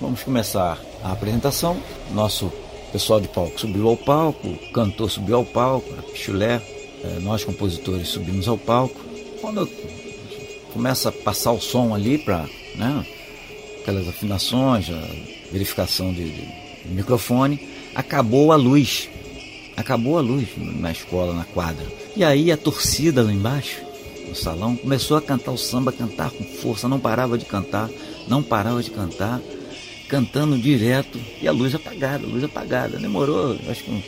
[0.02, 1.78] Vamos começar a apresentação.
[2.12, 2.52] Nosso
[2.92, 6.62] pessoal de palco subiu ao palco, o cantor subiu ao palco, a pichulé,
[7.04, 9.00] é, nós compositores subimos ao palco.
[9.42, 9.70] Quando
[10.80, 13.06] começa a passar o som ali para né,
[13.82, 16.42] aquelas afinações, a verificação de, de,
[16.86, 17.60] de microfone,
[17.94, 19.10] acabou a luz.
[19.76, 21.86] Acabou a luz na escola, na quadra.
[22.16, 23.82] E aí a torcida lá embaixo,
[24.26, 27.90] no salão, começou a cantar o samba, cantar com força, não parava de cantar,
[28.26, 29.42] não parava de cantar
[30.08, 32.98] cantando direto e a luz apagada, a luz apagada.
[32.98, 34.06] Demorou, acho que uns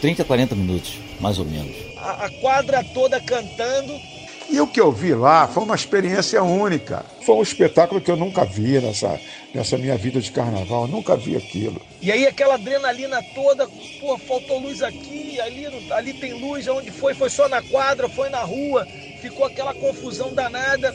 [0.00, 1.74] 30, 40 minutos, mais ou menos.
[1.96, 4.19] A, a quadra toda cantando.
[4.50, 7.04] E o que eu vi lá foi uma experiência única.
[7.24, 9.20] Foi um espetáculo que eu nunca vi nessa,
[9.54, 10.82] nessa minha vida de carnaval.
[10.82, 11.80] Eu nunca vi aquilo.
[12.02, 13.68] E aí aquela adrenalina toda,
[14.00, 17.14] pô, faltou luz aqui, ali, ali tem luz, aonde foi?
[17.14, 18.84] Foi só na quadra, foi na rua,
[19.20, 20.92] ficou aquela confusão danada.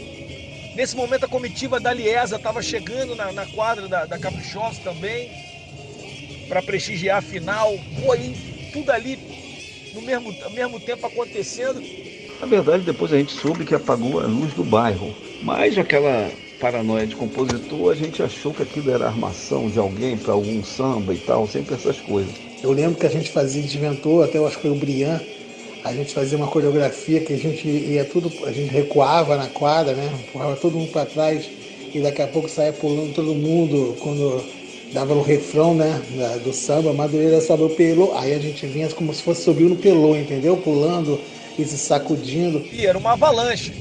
[0.76, 5.32] Nesse momento a comitiva da Liesa estava chegando na, na, quadra da, da Caprichosa também,
[6.50, 7.72] para prestigiar a final.
[8.04, 8.36] Pô, e
[8.74, 9.18] tudo ali
[9.94, 11.82] no mesmo, mesmo tempo acontecendo.
[12.40, 15.18] Na verdade, depois a gente soube que apagou a luz do bairro.
[15.40, 20.34] Mas aquela paranoia de compositor, a gente achou que aquilo era armação de alguém para
[20.34, 22.34] algum samba e tal, sempre essas coisas.
[22.62, 25.26] Eu lembro que a gente fazia, inventou, até eu acho que foi o Brian,
[25.84, 29.96] a gente fazia uma coreografia que a gente ia tudo, a gente recuava na quadra,
[29.96, 30.08] né?
[30.22, 31.52] Empurrava todo mundo para trás
[31.94, 34.52] e daqui a pouco saía pulando todo mundo quando
[34.92, 36.00] dava no refrão, né?
[36.44, 38.14] do samba, Madureira sobe o pelô.
[38.14, 40.58] Aí a gente vinha como se fosse subir no pelô, entendeu?
[40.62, 41.24] Pulando
[41.58, 42.66] e se sacudindo.
[42.72, 43.74] E era uma avalanche.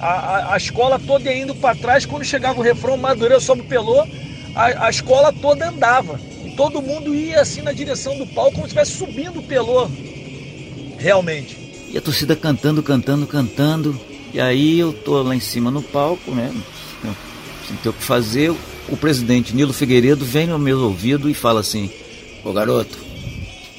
[0.00, 3.56] A, a, a escola toda ia indo para trás, quando chegava o refrão Madureira o
[3.64, 4.06] pelô,
[4.54, 6.20] a, a escola toda andava.
[6.44, 9.88] E todo mundo ia assim na direção do palco, como se estivesse subindo o pelô
[10.98, 11.56] realmente.
[11.90, 14.00] E a torcida cantando, cantando, cantando.
[14.32, 16.52] E aí eu tô lá em cima no palco, né?
[17.66, 18.54] Sem ter o que fazer.
[18.88, 21.90] O presidente Nilo Figueiredo vem no meu ouvido e fala assim:
[22.44, 22.98] Ô garoto,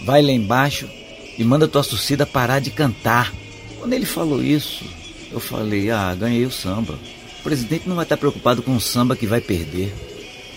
[0.03, 0.89] vai lá embaixo
[1.37, 3.33] e manda tua torcida parar de cantar.
[3.79, 4.83] Quando ele falou isso,
[5.31, 6.97] eu falei: Ah, ganhei o samba.
[7.39, 9.93] O presidente não vai estar preocupado com o samba que vai perder,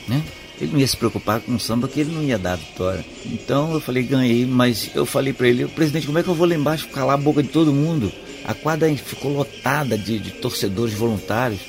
[0.09, 0.23] né?
[0.61, 3.05] Ele não ia se preocupar com o samba que ele não ia dar a vitória.
[3.25, 6.47] Então eu falei, ganhei, mas eu falei para ele, presidente, como é que eu vou
[6.47, 8.13] lá embaixo calar a boca de todo mundo?
[8.45, 11.61] A quadra ficou lotada de, de torcedores voluntários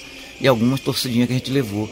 [0.42, 1.90] e algumas torcidinhas que a gente levou.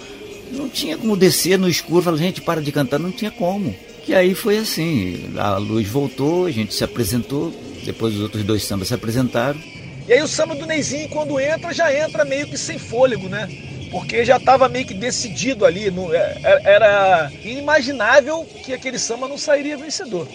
[0.52, 3.74] Não tinha como descer no escuro e falar, gente, para de cantar, não tinha como.
[4.10, 7.54] E aí foi assim, a luz voltou, a gente se apresentou,
[7.86, 9.60] depois os outros dois sambas se apresentaram.
[10.08, 13.48] E aí o samba do Neizinho, quando entra, já entra meio que sem fôlego, né?
[13.92, 19.28] porque já estava meio que decidido ali, no, é, é, era inimaginável que aquele samba
[19.28, 20.28] não sairia vencedor.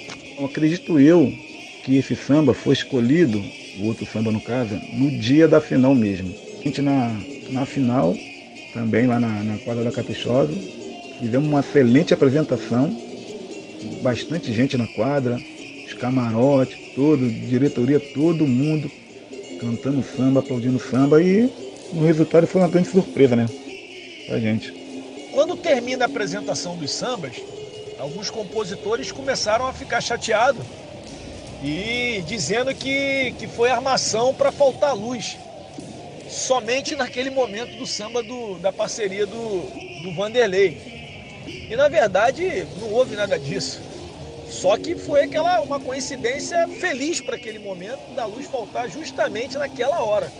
[0.45, 1.33] Acredito eu
[1.85, 3.43] que esse samba foi escolhido,
[3.81, 6.33] o outro samba no caso, no dia da final mesmo.
[6.61, 7.13] A gente na,
[7.51, 8.15] na final,
[8.73, 10.55] também lá na, na quadra da Caprichosa,
[11.19, 13.04] fizemos uma excelente apresentação,
[14.03, 15.39] bastante gente na quadra,
[15.87, 18.91] os camarotes, todo, diretoria, todo mundo
[19.61, 21.51] cantando samba, aplaudindo samba e
[21.93, 23.47] o resultado foi uma grande surpresa, né?
[24.27, 24.73] Pra gente.
[25.33, 27.37] Quando termina a apresentação dos sambas,
[27.99, 30.65] alguns compositores começaram a ficar chateados
[31.63, 35.39] e dizendo que, que foi armação para faltar luz.
[36.29, 39.63] Somente naquele momento do samba do, da parceria do,
[40.03, 40.94] do Vanderlei.
[41.47, 43.83] E na verdade não houve nada disso.
[44.45, 50.03] Só que foi aquela uma coincidência feliz para aquele momento da luz faltar justamente naquela
[50.05, 50.33] hora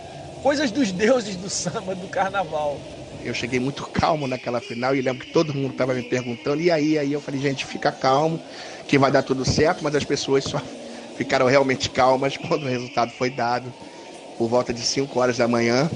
[0.45, 2.79] coisas dos deuses do samba, do carnaval.
[3.23, 6.69] Eu cheguei muito calmo naquela final e lembro que todo mundo estava me perguntando, e
[6.69, 6.99] aí?
[6.99, 8.39] Aí eu falei, gente, fica calmo,
[8.87, 10.61] que vai dar tudo certo, mas as pessoas só
[11.17, 13.73] ficaram realmente calmas quando o resultado foi dado,
[14.37, 15.89] por volta de 5 horas da manhã.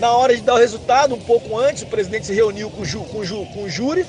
[0.00, 2.84] Na hora de dar o resultado, um pouco antes, o presidente se reuniu com o,
[2.84, 4.06] ju, com o, ju, com o júri.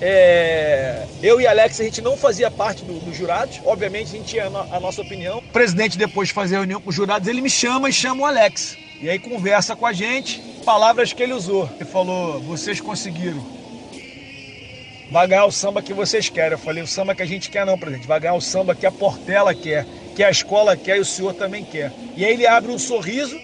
[0.00, 3.60] É, eu e Alex, a gente não fazia parte dos do jurados.
[3.64, 5.38] Obviamente, a gente tinha a, no, a nossa opinião.
[5.38, 8.22] O presidente, depois de fazer a reunião com os jurados, ele me chama e chama
[8.22, 8.76] o Alex.
[9.00, 10.40] E aí conversa com a gente.
[10.64, 11.68] Palavras que ele usou.
[11.76, 13.44] Ele falou: vocês conseguiram.
[15.10, 16.52] Vai ganhar o samba que vocês querem.
[16.52, 18.06] Eu falei: o samba que a gente quer, não, presidente.
[18.06, 21.32] Vai ganhar o samba que a Portela quer, que a escola quer e o senhor
[21.34, 21.92] também quer.
[22.16, 23.38] E aí ele abre um sorriso.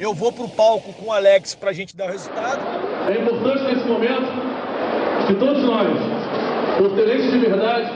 [0.00, 2.60] Eu vou pro palco com o Alex pra gente dar o resultado.
[3.08, 4.51] É importante nesse momento
[5.26, 5.88] que todos nós,
[6.78, 7.90] portelenses de verdade,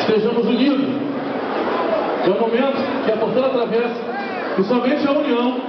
[0.00, 0.86] estejamos unidos.
[2.26, 4.00] É um momento que a Portela atravessa
[4.58, 5.60] e somente a união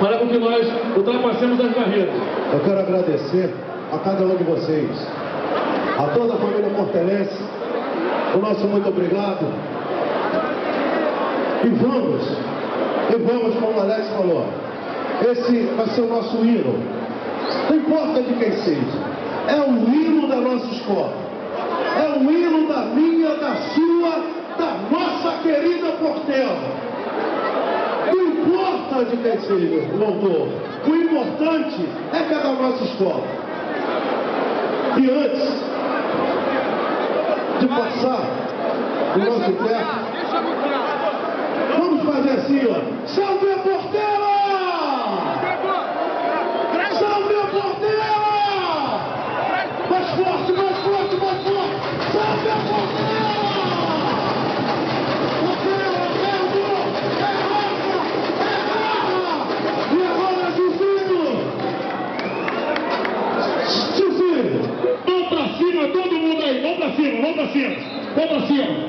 [0.00, 2.14] fará com que nós ultrapassemos as barreiras.
[2.52, 3.54] Eu quero agradecer
[3.92, 4.90] a cada um de vocês,
[5.98, 7.42] a toda a família portelense,
[8.34, 9.46] o nosso muito obrigado.
[11.62, 12.22] E vamos,
[13.10, 14.46] e vamos, como o Alex falou,
[15.30, 16.99] esse vai ser o nosso hino.
[17.68, 18.98] Não importa de quem seja,
[19.48, 21.12] é o hino da nossa escola.
[21.96, 24.24] É o hino da minha, da sua,
[24.58, 26.58] da nossa querida Portela.
[28.06, 30.48] Não importa de quem seja o autor.
[30.86, 33.22] O importante é que é da nossa escola.
[34.96, 35.70] E antes
[37.60, 38.24] de passar
[39.14, 40.10] o nosso teto,
[41.78, 43.06] vamos fazer assim, ó.
[43.06, 44.29] Salve a Portela!
[67.00, 67.76] Cima, vamos pra cima,
[68.14, 68.80] vamos pra cima,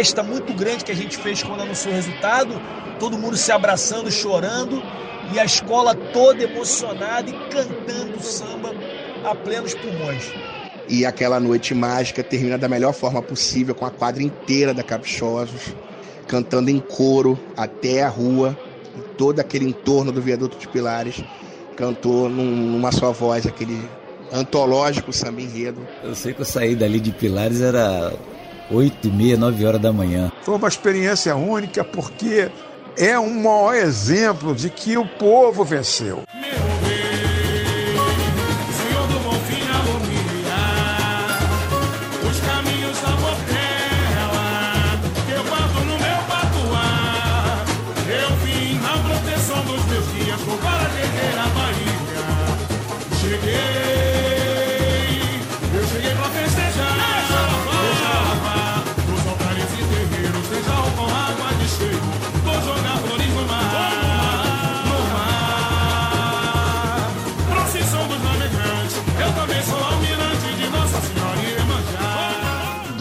[0.00, 2.58] festa muito grande que a gente fez quando anunciou o resultado,
[2.98, 4.82] todo mundo se abraçando, chorando,
[5.30, 8.74] e a escola toda emocionada e cantando samba
[9.22, 10.24] a plenos pulmões.
[10.88, 15.74] E aquela noite mágica termina da melhor forma possível, com a quadra inteira da Caprichosos,
[16.26, 18.58] cantando em coro até a rua,
[18.96, 21.22] e todo aquele entorno do viaduto de Pilares,
[21.76, 23.78] cantou num- numa só voz aquele
[24.32, 25.86] antológico samba enredo.
[26.02, 28.14] Eu sei que eu saí dali de Pilares era
[28.70, 30.30] 8 e meia, 9 horas da manhã.
[30.42, 32.48] Foi uma experiência única porque
[32.96, 36.22] é um maior exemplo de que o povo venceu.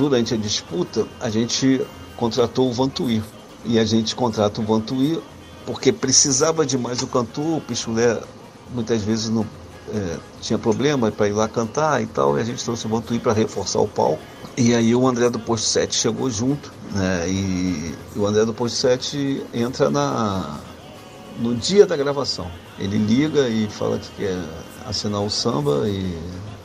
[0.09, 1.85] Durante a disputa, a gente
[2.17, 3.21] contratou o Vantuí.
[3.63, 5.21] E a gente contrata o Vantuí
[5.67, 8.19] porque precisava de mais o cantor, o Pichulé
[8.73, 9.45] muitas vezes não
[9.93, 13.19] é, tinha problema para ir lá cantar e tal, e a gente trouxe o Bantuí
[13.19, 14.19] para reforçar o palco.
[14.57, 17.29] E aí o André do Posto 7 chegou junto, né?
[17.29, 20.59] E o André do Posto 7 entra na,
[21.37, 22.49] no dia da gravação.
[22.79, 24.41] Ele liga e fala que quer
[24.87, 26.17] assinar o samba e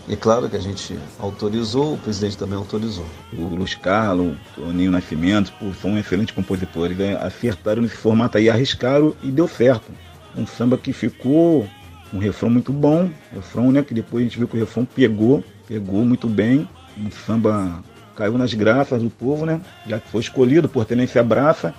[0.09, 3.07] é claro que a gente autorizou, o presidente também autorizou.
[3.32, 6.96] O Luiz Carlos, o Toninho Nascimento, pô, são um excelentes compositores.
[6.96, 7.16] Né?
[7.16, 9.90] Acertaram nesse formato aí, arriscaram e deu certo.
[10.36, 11.66] Um samba que ficou
[12.12, 13.82] um refrão muito bom, refrão, né?
[13.82, 16.68] Que depois a gente viu que o refrão pegou, pegou muito bem.
[16.98, 17.82] Um samba
[18.14, 19.61] caiu nas graças do povo, né?
[19.86, 21.74] Já foi escolhido, por Tenência Abraça.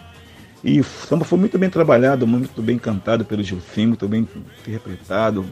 [0.63, 4.27] E o samba foi muito bem trabalhado, muito bem cantado pelo Gilcinho, muito bem
[4.67, 5.45] interpretado,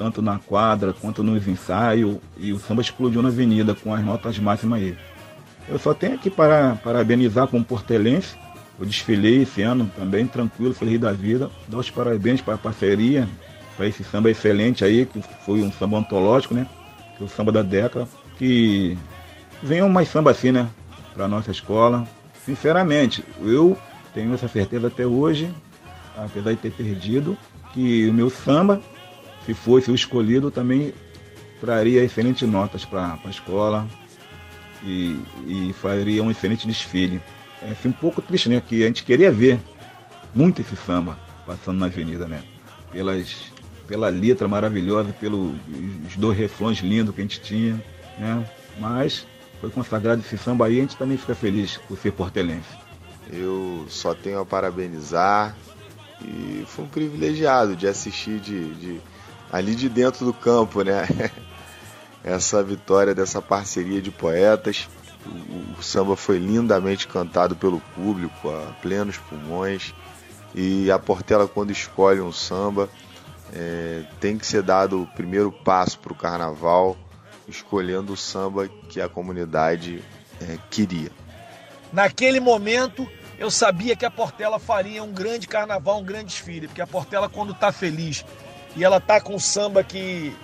[0.00, 2.16] tanto na quadra quanto nos ensaios.
[2.38, 4.96] E o samba explodiu na avenida com as notas máximas aí.
[5.68, 8.34] Eu só tenho aqui para parabenizar como portelense.
[8.78, 11.50] Eu desfilei esse ano também, tranquilo, feliz da vida.
[11.68, 13.28] Dar os parabéns para a parceria,
[13.76, 16.66] para esse samba excelente aí, que foi um samba antológico, né?
[17.18, 18.08] Que é o samba da década.
[18.38, 18.96] Que
[19.62, 20.66] venham mais samba assim, né?
[21.12, 22.08] Para nossa escola.
[22.46, 23.76] Sinceramente, eu
[24.14, 25.50] tenho essa certeza até hoje,
[26.16, 27.36] apesar de ter perdido,
[27.74, 28.80] que o meu samba,
[29.50, 30.94] se fosse o escolhido, também
[31.60, 33.88] traria excelentes notas para a escola
[34.84, 37.20] e, e faria um excelente desfile.
[37.60, 38.62] É assim, um pouco triste, né?
[38.64, 39.58] Que a gente queria ver
[40.32, 42.44] muito esse samba passando na avenida, né?
[42.92, 43.50] Pelas
[43.88, 45.52] pela letra maravilhosa, pelos
[46.16, 47.74] dois refrões lindos que a gente tinha,
[48.16, 48.48] né?
[48.78, 49.26] Mas
[49.60, 52.68] foi consagrado esse samba aí, a gente também fica feliz por ser portelense.
[53.32, 55.56] Eu só tenho a parabenizar
[56.24, 59.00] e fui um privilegiado de assistir de, de
[59.52, 61.06] ali de dentro do campo, né?
[62.22, 64.88] Essa vitória dessa parceria de poetas.
[65.26, 69.94] O, o samba foi lindamente cantado pelo público, a plenos pulmões.
[70.54, 72.88] E a Portela, quando escolhe um samba,
[73.52, 76.96] é, tem que ser dado o primeiro passo para o carnaval,
[77.48, 80.02] escolhendo o samba que a comunidade
[80.40, 81.10] é, queria.
[81.92, 86.82] Naquele momento, eu sabia que a Portela faria um grande carnaval, um grande desfile, porque
[86.82, 88.24] a Portela, quando está feliz
[88.76, 90.34] e ela tá com o samba que,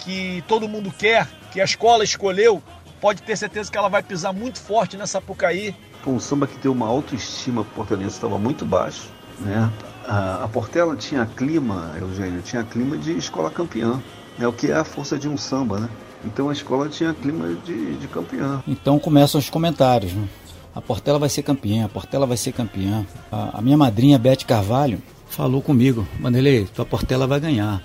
[0.00, 2.62] que todo mundo quer, que a escola escolheu,
[3.00, 5.74] pode ter certeza que ela vai pisar muito forte nessa Sapucaí.
[6.02, 9.08] Foi um samba que deu uma autoestima pro portelense, estava muito baixo,
[9.38, 9.70] né?
[10.06, 14.02] A, a Portela tinha clima, Eugênio, tinha clima de escola campeã,
[14.38, 15.88] é o que é a força de um samba, né?
[16.24, 18.62] Então a escola tinha clima de, de campeã.
[18.66, 20.26] Então começam os comentários, né?
[20.74, 23.04] A Portela vai ser campeã, a Portela vai ser campeã.
[23.30, 27.82] A, a minha madrinha, Beth Carvalho, falou comigo, Vanderlei, tua Portela vai ganhar.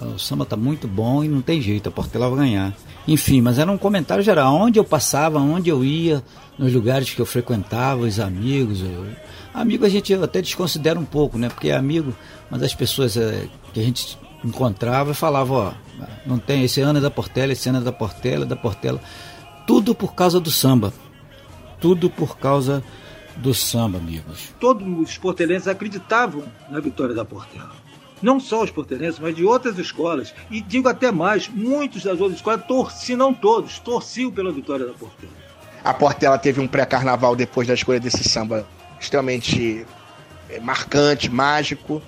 [0.00, 2.74] O samba tá muito bom e não tem jeito, a Portela vai ganhar.
[3.06, 6.22] Enfim, mas era um comentário geral, onde eu passava, onde eu ia,
[6.58, 8.80] nos lugares que eu frequentava, os amigos.
[8.80, 9.06] Eu...
[9.54, 11.48] Amigo a gente até desconsidera um pouco, né?
[11.48, 12.12] Porque é amigo,
[12.50, 15.72] mas as pessoas é, que a gente encontrava falavam, ó,
[16.26, 19.00] não tem, esse ano é da Portela, esse ano é da Portela, é da Portela.
[19.66, 20.92] Tudo por causa do samba.
[21.80, 22.82] Tudo por causa
[23.36, 24.54] do samba, amigos.
[24.60, 27.72] Todos os portelenses acreditavam na vitória da Portela.
[28.22, 30.34] Não só os portelenses, mas de outras escolas.
[30.50, 34.92] E digo até mais, muitos das outras escolas torciam, não todos, torciam pela vitória da
[34.92, 35.32] Portela.
[35.82, 38.66] A Portela teve um pré-carnaval depois da escolha desse samba
[38.98, 39.84] extremamente
[40.48, 42.00] eh, marcante, mágico.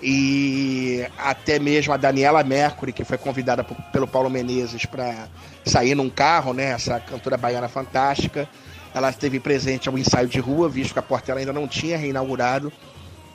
[0.00, 5.28] E até mesmo a Daniela Mercury, que foi convidada pelo Paulo Menezes para
[5.64, 6.66] sair num carro, né?
[6.66, 8.48] Essa cantora baiana fantástica
[8.94, 12.72] ela esteve presente ao ensaio de rua, visto que a Portela ainda não tinha reinaugurado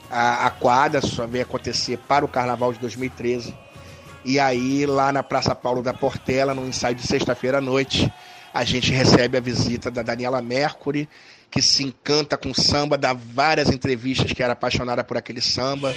[0.10, 3.54] a, a quadra, só veio acontecer para o Carnaval de 2013.
[4.26, 8.12] E aí, lá na Praça Paulo da Portela, no ensaio de sexta-feira à noite,
[8.54, 11.10] a gente recebe a visita da Daniela Mercury,
[11.50, 15.94] que se encanta com samba, dá várias entrevistas que era apaixonada por aquele samba.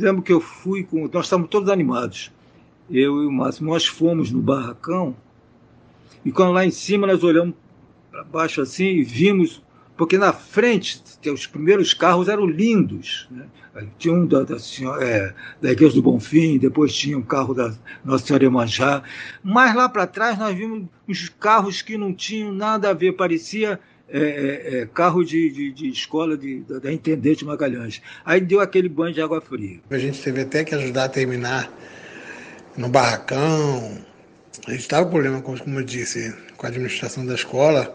[0.00, 1.08] Lembro que eu fui com.
[1.12, 2.32] Nós estávamos todos animados.
[2.90, 3.64] Eu e o Márcio.
[3.64, 5.16] Nós fomos no barracão.
[6.24, 7.54] E quando lá em cima nós olhamos
[8.10, 9.62] para baixo assim e vimos.
[9.96, 13.26] Porque na frente, os primeiros carros eram lindos.
[13.32, 13.46] Né?
[13.98, 17.74] Tinha um da, da, senhora, é, da Igreja do Bonfim, depois tinha um carro da
[18.04, 19.02] Nossa Senhora Emanjá.
[19.42, 23.80] Mas lá para trás nós vimos uns carros que não tinham nada a ver, parecia
[24.10, 28.00] é, é, é, carro de, de, de escola de, da, da Intendente Magalhães.
[28.24, 29.80] Aí deu aquele banho de água fria.
[29.90, 31.70] A gente teve até que ajudar a terminar
[32.74, 33.98] no barracão.
[34.66, 37.94] A gente estava com problema, como eu disse, com a administração da escola.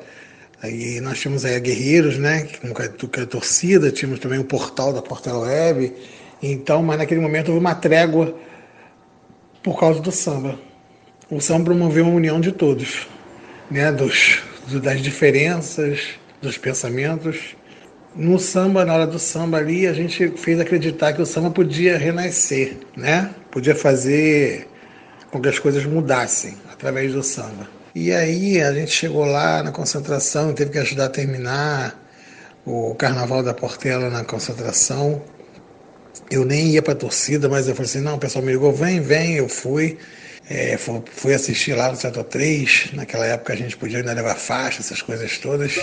[0.62, 4.94] Aí nós tínhamos aí a Guerreiros, né, que é a torcida, tínhamos também o portal
[4.94, 5.94] da Portela Web.
[6.42, 8.38] Então, mas naquele momento houve uma trégua
[9.64, 10.60] por causa do samba.
[11.30, 13.08] O samba promoveu uma união de todos,
[13.72, 14.44] né, dos,
[14.82, 17.56] das diferenças, dos pensamentos.
[18.16, 21.98] No samba, na hora do samba ali, a gente fez acreditar que o samba podia
[21.98, 23.32] renascer, né?
[23.50, 24.68] Podia fazer
[25.32, 27.68] com que as coisas mudassem através do samba.
[27.96, 32.00] E aí a gente chegou lá na concentração, teve que ajudar a terminar
[32.66, 35.22] o Carnaval da Portela na concentração.
[36.30, 38.72] Eu nem ia para a torcida, mas eu falei assim, não, o pessoal me ligou,
[38.72, 39.98] vem, vem, eu fui.
[40.50, 42.90] É, fui assistir lá no Setor 3.
[42.94, 45.76] Naquela época a gente podia ainda levar faixa, essas coisas todas.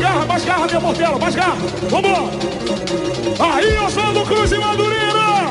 [0.00, 1.58] Mais garra, mais garra, minha portela, mais garra.
[3.38, 3.54] Lá.
[3.54, 5.50] Aí, Oswaldo Cruz e Madureira.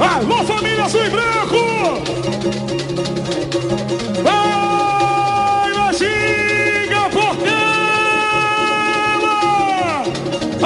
[0.00, 2.02] Alô, família Azul e Branco.
[4.24, 7.52] Vai na ginga, portela.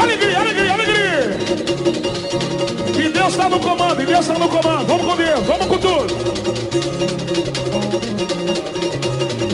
[0.03, 1.36] Alegria, alegria, alegria.
[2.99, 4.86] E Deus está no comando, e Deus está no comando.
[4.86, 6.15] Vamos com Deus, vamos com tudo.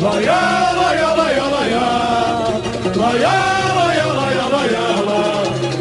[0.01, 0.70] Laia, laia,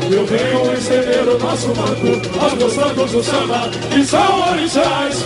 [0.09, 5.25] Eu venho estender o nosso manto aos meus santos do samba, que são orixás.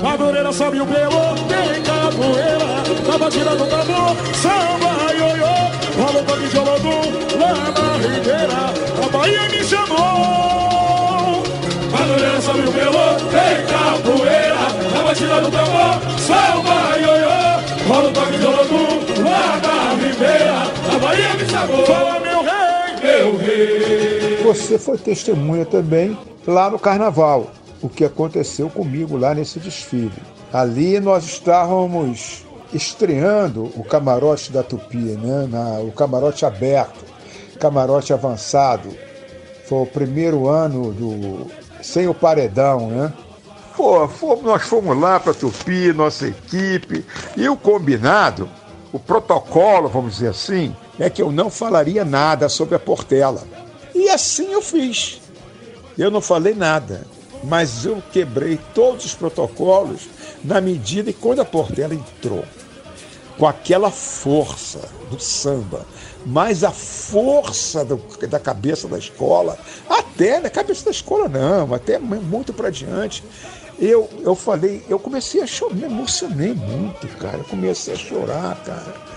[0.00, 2.68] Madureira sobe o pelo, tem capoeira,
[3.08, 5.54] na batida do tambor, samba, ioiô,
[5.98, 7.02] rola o toque de olodum,
[7.40, 8.60] lá na ribeira,
[9.04, 11.42] a Bahia me chamou.
[11.90, 14.62] Madureira sobe o pelo, tem capoeira,
[14.94, 17.36] na batida do tambor, samba, ioiô,
[17.88, 19.60] rola o toque de olodum, lá
[20.24, 21.44] a Bahia me.
[21.86, 24.36] Fala meu rei, meu rei.
[24.42, 26.16] Você foi testemunha também
[26.46, 27.50] lá no carnaval,
[27.82, 30.12] o que aconteceu comigo lá nesse desfile.
[30.52, 35.48] Ali nós estávamos estreando o camarote da Tupi, né?
[35.50, 37.04] Na- o camarote aberto,
[37.58, 38.88] camarote avançado.
[39.68, 41.46] Foi o primeiro ano do
[41.82, 43.12] sem o paredão, né?
[43.76, 47.04] Pô, fomos- nós fomos lá para Tupi, nossa equipe,
[47.36, 48.48] e o combinado,
[48.96, 53.42] o protocolo, vamos dizer assim, é que eu não falaria nada sobre a Portela.
[53.94, 55.20] E assim eu fiz.
[55.96, 57.06] Eu não falei nada,
[57.44, 60.08] mas eu quebrei todos os protocolos
[60.44, 62.44] na medida que quando a Portela entrou,
[63.38, 65.84] com aquela força do samba,
[66.24, 69.58] mas a força do- da cabeça da escola,
[69.88, 73.22] até na cabeça da escola não, até muito para diante.
[73.78, 77.38] Eu, eu falei, eu comecei a chorar, me emocionei muito, cara.
[77.38, 79.16] Eu comecei a chorar, cara.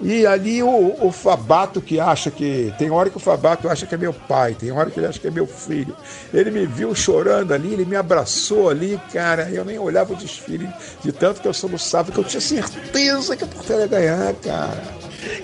[0.00, 2.72] E ali o, o Fabato que acha que.
[2.78, 5.18] Tem hora que o Fabato acha que é meu pai, tem hora que ele acha
[5.18, 5.96] que é meu filho.
[6.34, 9.48] Ele me viu chorando ali, ele me abraçou ali, cara.
[9.50, 10.68] Eu nem olhava o desfile,
[11.02, 14.82] de tanto que eu soluçava, que eu tinha certeza que a Portela ia ganhar, cara.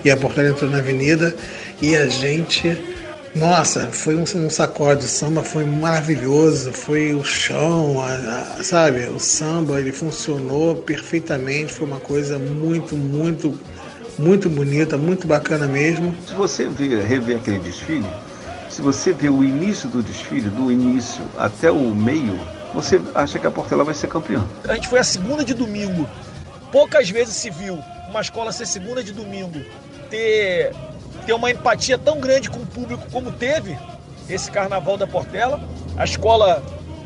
[0.05, 1.35] E a Portela entrou na avenida
[1.81, 3.02] e a gente.
[3.35, 5.05] Nossa, foi um, um sacode.
[5.05, 6.71] O samba foi maravilhoso.
[6.71, 9.05] Foi o chão, a- a- sabe?
[9.07, 11.73] O samba ele funcionou perfeitamente.
[11.73, 13.59] Foi uma coisa muito, muito,
[14.19, 16.15] muito bonita, muito bacana mesmo.
[16.27, 18.05] Se você ver, rever aquele desfile,
[18.69, 22.39] se você ver o início do desfile, do início até o meio,
[22.71, 24.45] você acha que a Portela vai ser campeã.
[24.67, 26.07] A gente foi a segunda de domingo.
[26.71, 27.79] Poucas vezes se viu
[28.09, 29.59] uma escola ser segunda de domingo,
[30.09, 30.71] ter,
[31.25, 33.77] ter uma empatia tão grande com o público como teve
[34.29, 35.61] esse carnaval da Portela.
[35.97, 36.63] A escola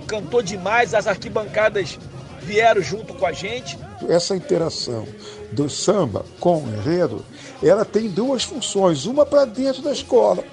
[0.07, 1.99] cantou demais, as arquibancadas
[2.41, 3.77] vieram junto com a gente.
[4.07, 5.06] Essa interação
[5.52, 7.26] do samba com o enredo,
[7.61, 9.06] ela tem duas funções.
[9.06, 10.44] Uma para dentro da escola,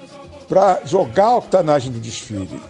[0.47, 2.61] para jogar a octanagem do desfile.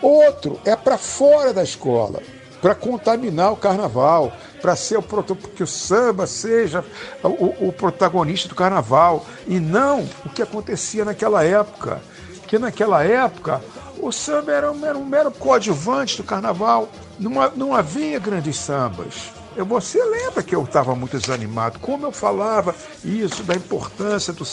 [0.00, 2.20] Outro é para fora da escola,
[2.60, 6.84] para contaminar o carnaval, para ser o que o samba seja
[7.22, 12.00] o, o protagonista do carnaval e não o que acontecia naquela época.
[12.46, 13.60] Que naquela época
[13.98, 19.32] o samba era um, era um mero coadjuvante do carnaval, não, não havia grandes sambas.
[19.56, 21.78] Eu- Você lembra que eu estava muito desanimado?
[21.80, 22.74] Como eu falava
[23.04, 24.44] isso, da importância do,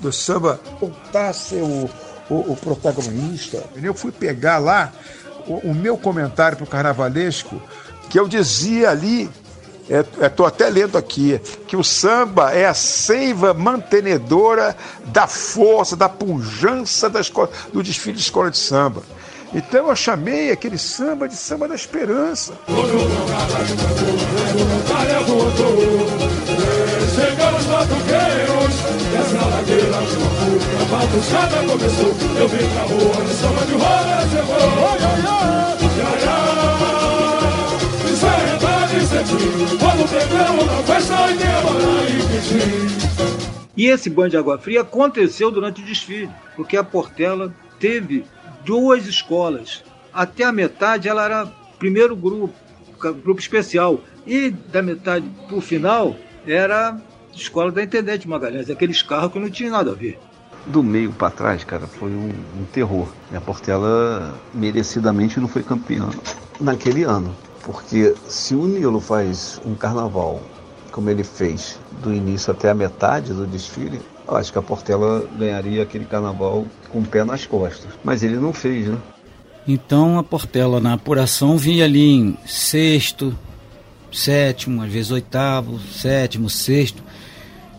[0.00, 1.88] do samba voltar a ser o,
[2.28, 3.62] o, o protagonista?
[3.82, 4.92] Eu fui pegar lá
[5.46, 7.60] o, o meu comentário para o carnavalesco,
[8.08, 9.28] que eu dizia ali
[9.88, 14.76] Estou é, até lendo aqui que o samba é a seiva mantenedora
[15.06, 19.02] da força, da pujança da escola, do desfile de escola de samba.
[19.54, 22.52] Então eu chamei aquele samba de samba da esperança.
[39.78, 41.14] Quando pegamos na festa,
[43.76, 47.54] e e E esse banho de água fria aconteceu durante o desfile, porque a Portela
[47.78, 48.24] teve
[48.64, 49.84] duas escolas.
[50.12, 51.46] Até a metade ela era
[51.78, 52.54] primeiro grupo,
[53.22, 54.00] grupo especial.
[54.26, 56.16] E da metade para o final
[56.46, 56.96] era
[57.34, 60.18] escola da Intendente Magalhães, aqueles carros que não tinham nada a ver.
[60.66, 63.06] Do meio para trás, cara, foi um, um terror.
[63.30, 66.08] E a Portela merecidamente não foi campeã
[66.60, 67.34] naquele ano.
[67.66, 70.40] Porque se o Nilo faz um carnaval
[70.92, 75.28] como ele fez do início até a metade do desfile, eu acho que a Portela
[75.36, 77.90] ganharia aquele carnaval com o pé nas costas.
[78.04, 78.96] Mas ele não fez, né?
[79.66, 83.36] Então a Portela na apuração vinha ali em sexto,
[84.12, 87.02] sétimo, às vezes oitavo, sétimo, sexto,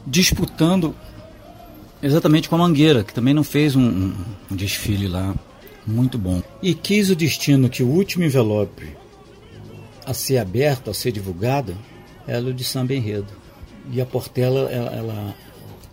[0.05, 0.93] disputando
[2.03, 4.13] exatamente com a Mangueira, que também não fez um, um,
[4.51, 5.33] um desfile lá
[5.87, 6.43] muito bom.
[6.61, 9.06] E quis o destino que o último envelope
[10.07, 11.77] a ser aberto, a ser divulgado,
[12.25, 13.27] era o de Samba Enredo.
[13.91, 15.35] E a Portela, ela, ela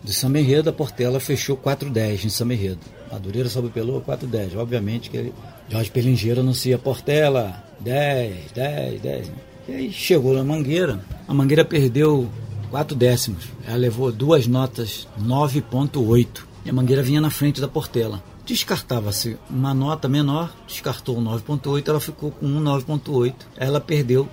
[0.01, 2.79] de Samba Enredo, a Portela fechou 410 em Samba Enredo.
[3.11, 4.55] Madureira sobe pelo 410.
[4.55, 5.33] Obviamente que
[5.69, 9.31] Jorge Pelingeiro anuncia Portela 10, 10, 10.
[9.67, 11.03] E aí chegou na Mangueira.
[11.27, 12.29] A Mangueira perdeu
[12.71, 13.49] 4 décimos.
[13.67, 16.27] Ela levou duas notas 9.8.
[16.65, 18.23] E a Mangueira vinha na frente da Portela.
[18.45, 23.33] Descartava-se uma nota menor, descartou 9.8, ela ficou com um 9.8.
[23.57, 24.29] Ela perdeu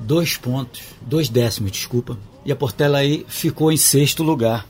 [0.00, 2.18] dois pontos, dois décimos, desculpa.
[2.44, 4.66] E a Portela aí ficou em sexto lugar.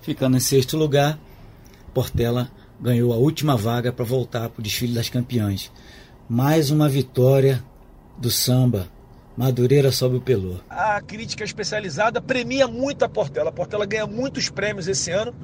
[0.00, 1.18] Ficando em sexto lugar,
[1.92, 2.48] Portela
[2.80, 5.72] ganhou a última vaga para voltar para o desfile das campeãs.
[6.28, 7.64] Mais uma vitória
[8.16, 8.88] do samba.
[9.36, 10.54] Madureira sobe o pelô.
[10.70, 13.50] A crítica especializada premia muito a Portela.
[13.50, 15.34] A Portela ganha muitos prêmios esse ano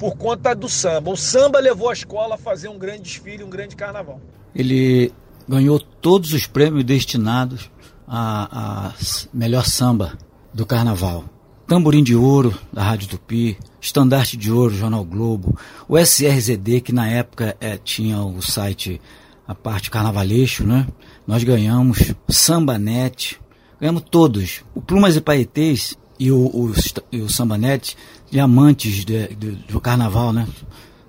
[0.00, 1.10] por conta do samba.
[1.10, 4.18] O samba levou a escola a fazer um grande desfile, um grande carnaval.
[4.54, 5.12] Ele
[5.46, 7.70] ganhou todos os prêmios destinados
[8.08, 8.92] a, a
[9.32, 10.16] melhor samba
[10.54, 11.24] do carnaval.
[11.66, 15.54] Tamborim de Ouro, da Rádio Tupi, Estandarte de Ouro, Jornal Globo,
[15.86, 19.00] o SRZD, que na época é, tinha o site,
[19.46, 20.86] a parte carnavalesco, né?
[21.26, 23.38] Nós ganhamos, Sambanet,
[23.78, 24.62] ganhamos todos.
[24.74, 26.72] O Plumas e Paetês e o, o,
[27.10, 27.96] e o Sambanet,
[28.30, 30.46] diamantes de, de, do carnaval, né?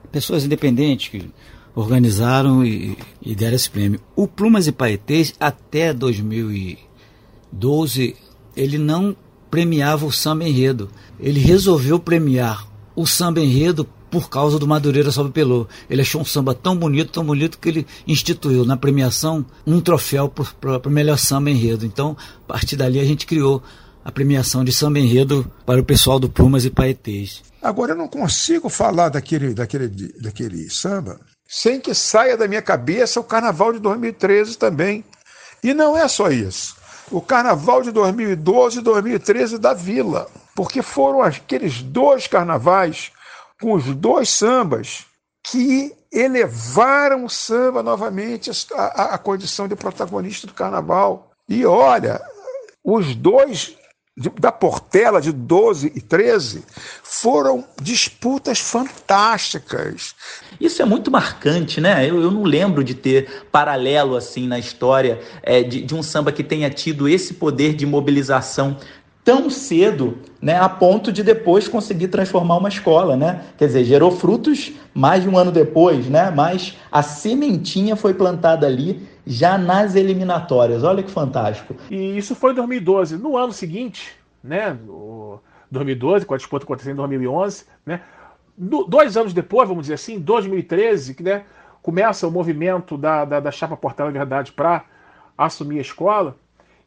[0.10, 1.30] Pessoas independentes que
[1.76, 4.00] organizaram e, e deram esse prêmio.
[4.16, 8.16] O Plumas e Paetês, até 2012,
[8.56, 9.14] ele não
[9.50, 10.90] premiava o samba enredo.
[11.20, 12.66] Ele resolveu premiar
[12.96, 15.68] o samba enredo por causa do Madureira Sobe Pelô.
[15.90, 20.30] Ele achou um samba tão bonito, tão bonito, que ele instituiu na premiação um troféu
[20.30, 21.86] para o melhor samba enredo.
[21.86, 23.62] Então, a partir dali, a gente criou
[24.04, 27.44] a premiação de samba enredo para o pessoal do Plumas e Paetês.
[27.62, 29.88] Agora, eu não consigo falar daquele, daquele,
[30.20, 35.04] daquele samba sem que saia da minha cabeça o Carnaval de 2013 também.
[35.62, 41.22] E não é só isso o carnaval de 2012 e 2013 da Vila, porque foram
[41.22, 43.12] aqueles dois carnavais
[43.62, 45.06] com os dois sambas
[45.44, 51.32] que elevaram o samba novamente à, condição de protagonista do carnaval.
[51.48, 52.22] E olha,
[52.84, 53.76] os dois
[54.18, 56.66] da Portela de 12 e 13
[57.02, 60.14] foram disputas fantásticas.
[60.60, 62.08] Isso é muito marcante, né?
[62.08, 66.32] Eu, eu não lembro de ter paralelo assim na história é, de, de um samba
[66.32, 68.78] que tenha tido esse poder de mobilização
[69.24, 73.44] tão cedo, né, a ponto de depois conseguir transformar uma escola, né?
[73.56, 76.32] Quer dizer, gerou frutos mais de um ano depois, né?
[76.32, 80.84] Mas a sementinha foi plantada ali já nas eliminatórias.
[80.84, 81.76] Olha que fantástico.
[81.90, 83.18] E isso foi em 2012.
[83.18, 85.40] No ano seguinte, né, no
[85.70, 88.02] 2012, com a disputa acontecendo em 2011, né?
[88.58, 91.46] dois anos depois, vamos dizer assim, 2013, que né,
[91.82, 94.84] começa o movimento da, da, da Chapa Portela Verdade para
[95.38, 96.36] assumir a escola.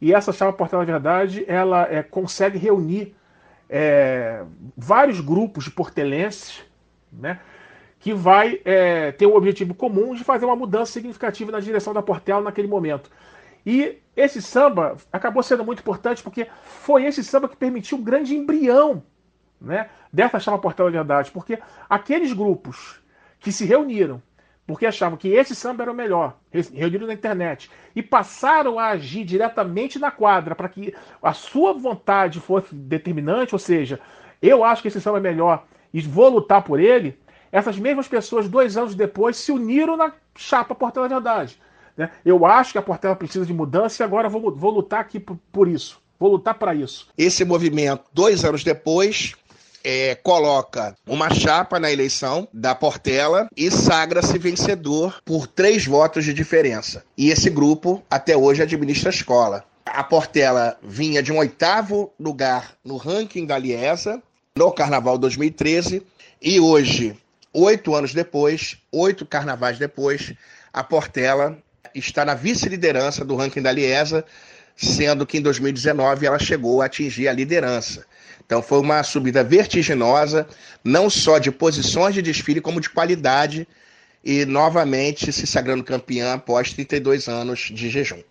[0.01, 3.17] E essa Chapa Portela Verdade, ela é, consegue reunir
[3.69, 4.45] é,
[4.77, 6.63] vários grupos de portelenses,
[7.13, 7.41] né?
[8.05, 12.03] Que vai é, ter o objetivo comum de fazer uma mudança significativa na direção da
[12.03, 13.11] Portela naquele momento.
[13.65, 18.37] E esse samba acabou sendo muito importante porque foi esse samba que permitiu um grande
[18.37, 19.03] embrião
[19.59, 21.59] né, dessa chapa Portela Verdade, porque
[21.89, 23.01] aqueles grupos
[23.41, 24.21] que se reuniram
[24.67, 26.37] porque achavam que esse samba era o melhor,
[26.75, 32.39] reunido na internet, e passaram a agir diretamente na quadra para que a sua vontade
[32.39, 33.99] fosse determinante, ou seja,
[34.43, 37.19] eu acho que esse samba é melhor e vou lutar por ele,
[37.55, 41.57] essas mesmas pessoas, dois anos depois, se uniram na chapa Portela Verdade.
[41.97, 42.11] Né?
[42.25, 45.39] Eu acho que a Portela precisa de mudança e agora vou, vou lutar aqui por,
[45.53, 46.03] por isso.
[46.19, 47.07] Vou lutar para isso.
[47.17, 49.35] Esse movimento, dois anos depois,
[49.85, 56.35] é, coloca uma chapa na eleição da Portela e sagra-se vencedor por três votos de
[56.35, 57.05] diferença.
[57.17, 59.65] E esse grupo até hoje administra a escola.
[59.87, 64.21] A Portela vinha de um oitavo lugar no ranking da Liesa
[64.57, 66.05] no Carnaval 2013
[66.43, 67.17] e hoje,
[67.55, 70.35] oito anos depois, oito carnavais depois,
[70.73, 71.57] a Portela
[71.95, 74.25] está na vice-liderança do ranking da Liesa,
[74.77, 78.05] sendo que em 2019 ela chegou a atingir a liderança.
[78.45, 80.47] Então foi uma subida vertiginosa,
[80.83, 83.67] não só de posições de desfile, como de qualidade,
[84.23, 88.23] e novamente se sagrando campeã após 32 anos de jejum.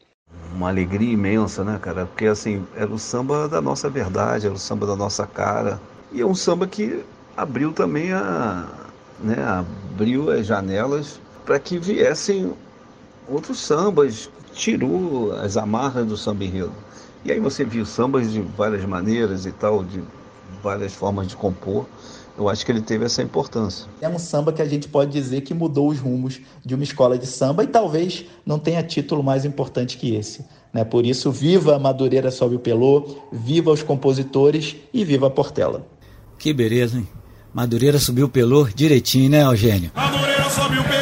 [0.52, 2.06] Uma alegria imensa, né, cara?
[2.06, 5.80] Porque assim, era o samba da nossa verdade, era o samba da nossa cara.
[6.12, 7.04] E é um samba que
[7.38, 8.68] abriu também a.
[9.24, 12.54] Né, abriu as janelas para que viessem
[13.28, 16.74] outros sambas, tirou as amarras do samba enredo.
[17.26, 20.04] E aí você viu sambas de várias maneiras e tal, de
[20.62, 21.86] várias formas de compor.
[22.38, 23.88] Eu acho que ele teve essa importância.
[24.02, 27.18] É um samba que a gente pode dizer que mudou os rumos de uma escola
[27.18, 30.44] de samba e talvez não tenha título mais importante que esse.
[30.74, 30.84] Né?
[30.84, 35.86] Por isso, viva a Madureira Sobe o Pelô, viva os compositores e viva a Portela.
[36.40, 37.08] Que beleza, hein?
[37.54, 39.92] Madureira subiu o pelô direitinho, né, Eugênio?
[39.96, 40.93] Madureira subiu o pelô.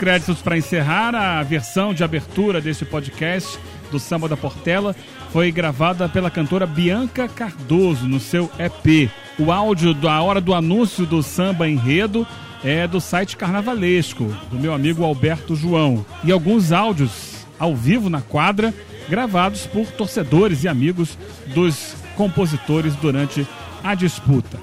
[0.00, 1.14] Créditos para encerrar.
[1.14, 3.58] A versão de abertura deste podcast
[3.90, 4.96] do Samba da Portela
[5.30, 9.10] foi gravada pela cantora Bianca Cardoso no seu EP.
[9.38, 12.26] O áudio da hora do anúncio do samba enredo
[12.64, 16.04] é do site Carnavalesco, do meu amigo Alberto João.
[16.24, 18.72] E alguns áudios ao vivo na quadra,
[19.06, 21.18] gravados por torcedores e amigos
[21.48, 23.46] dos compositores durante
[23.84, 24.58] a disputa.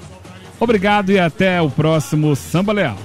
[0.58, 2.98] Obrigado e até o próximo Samba Leal.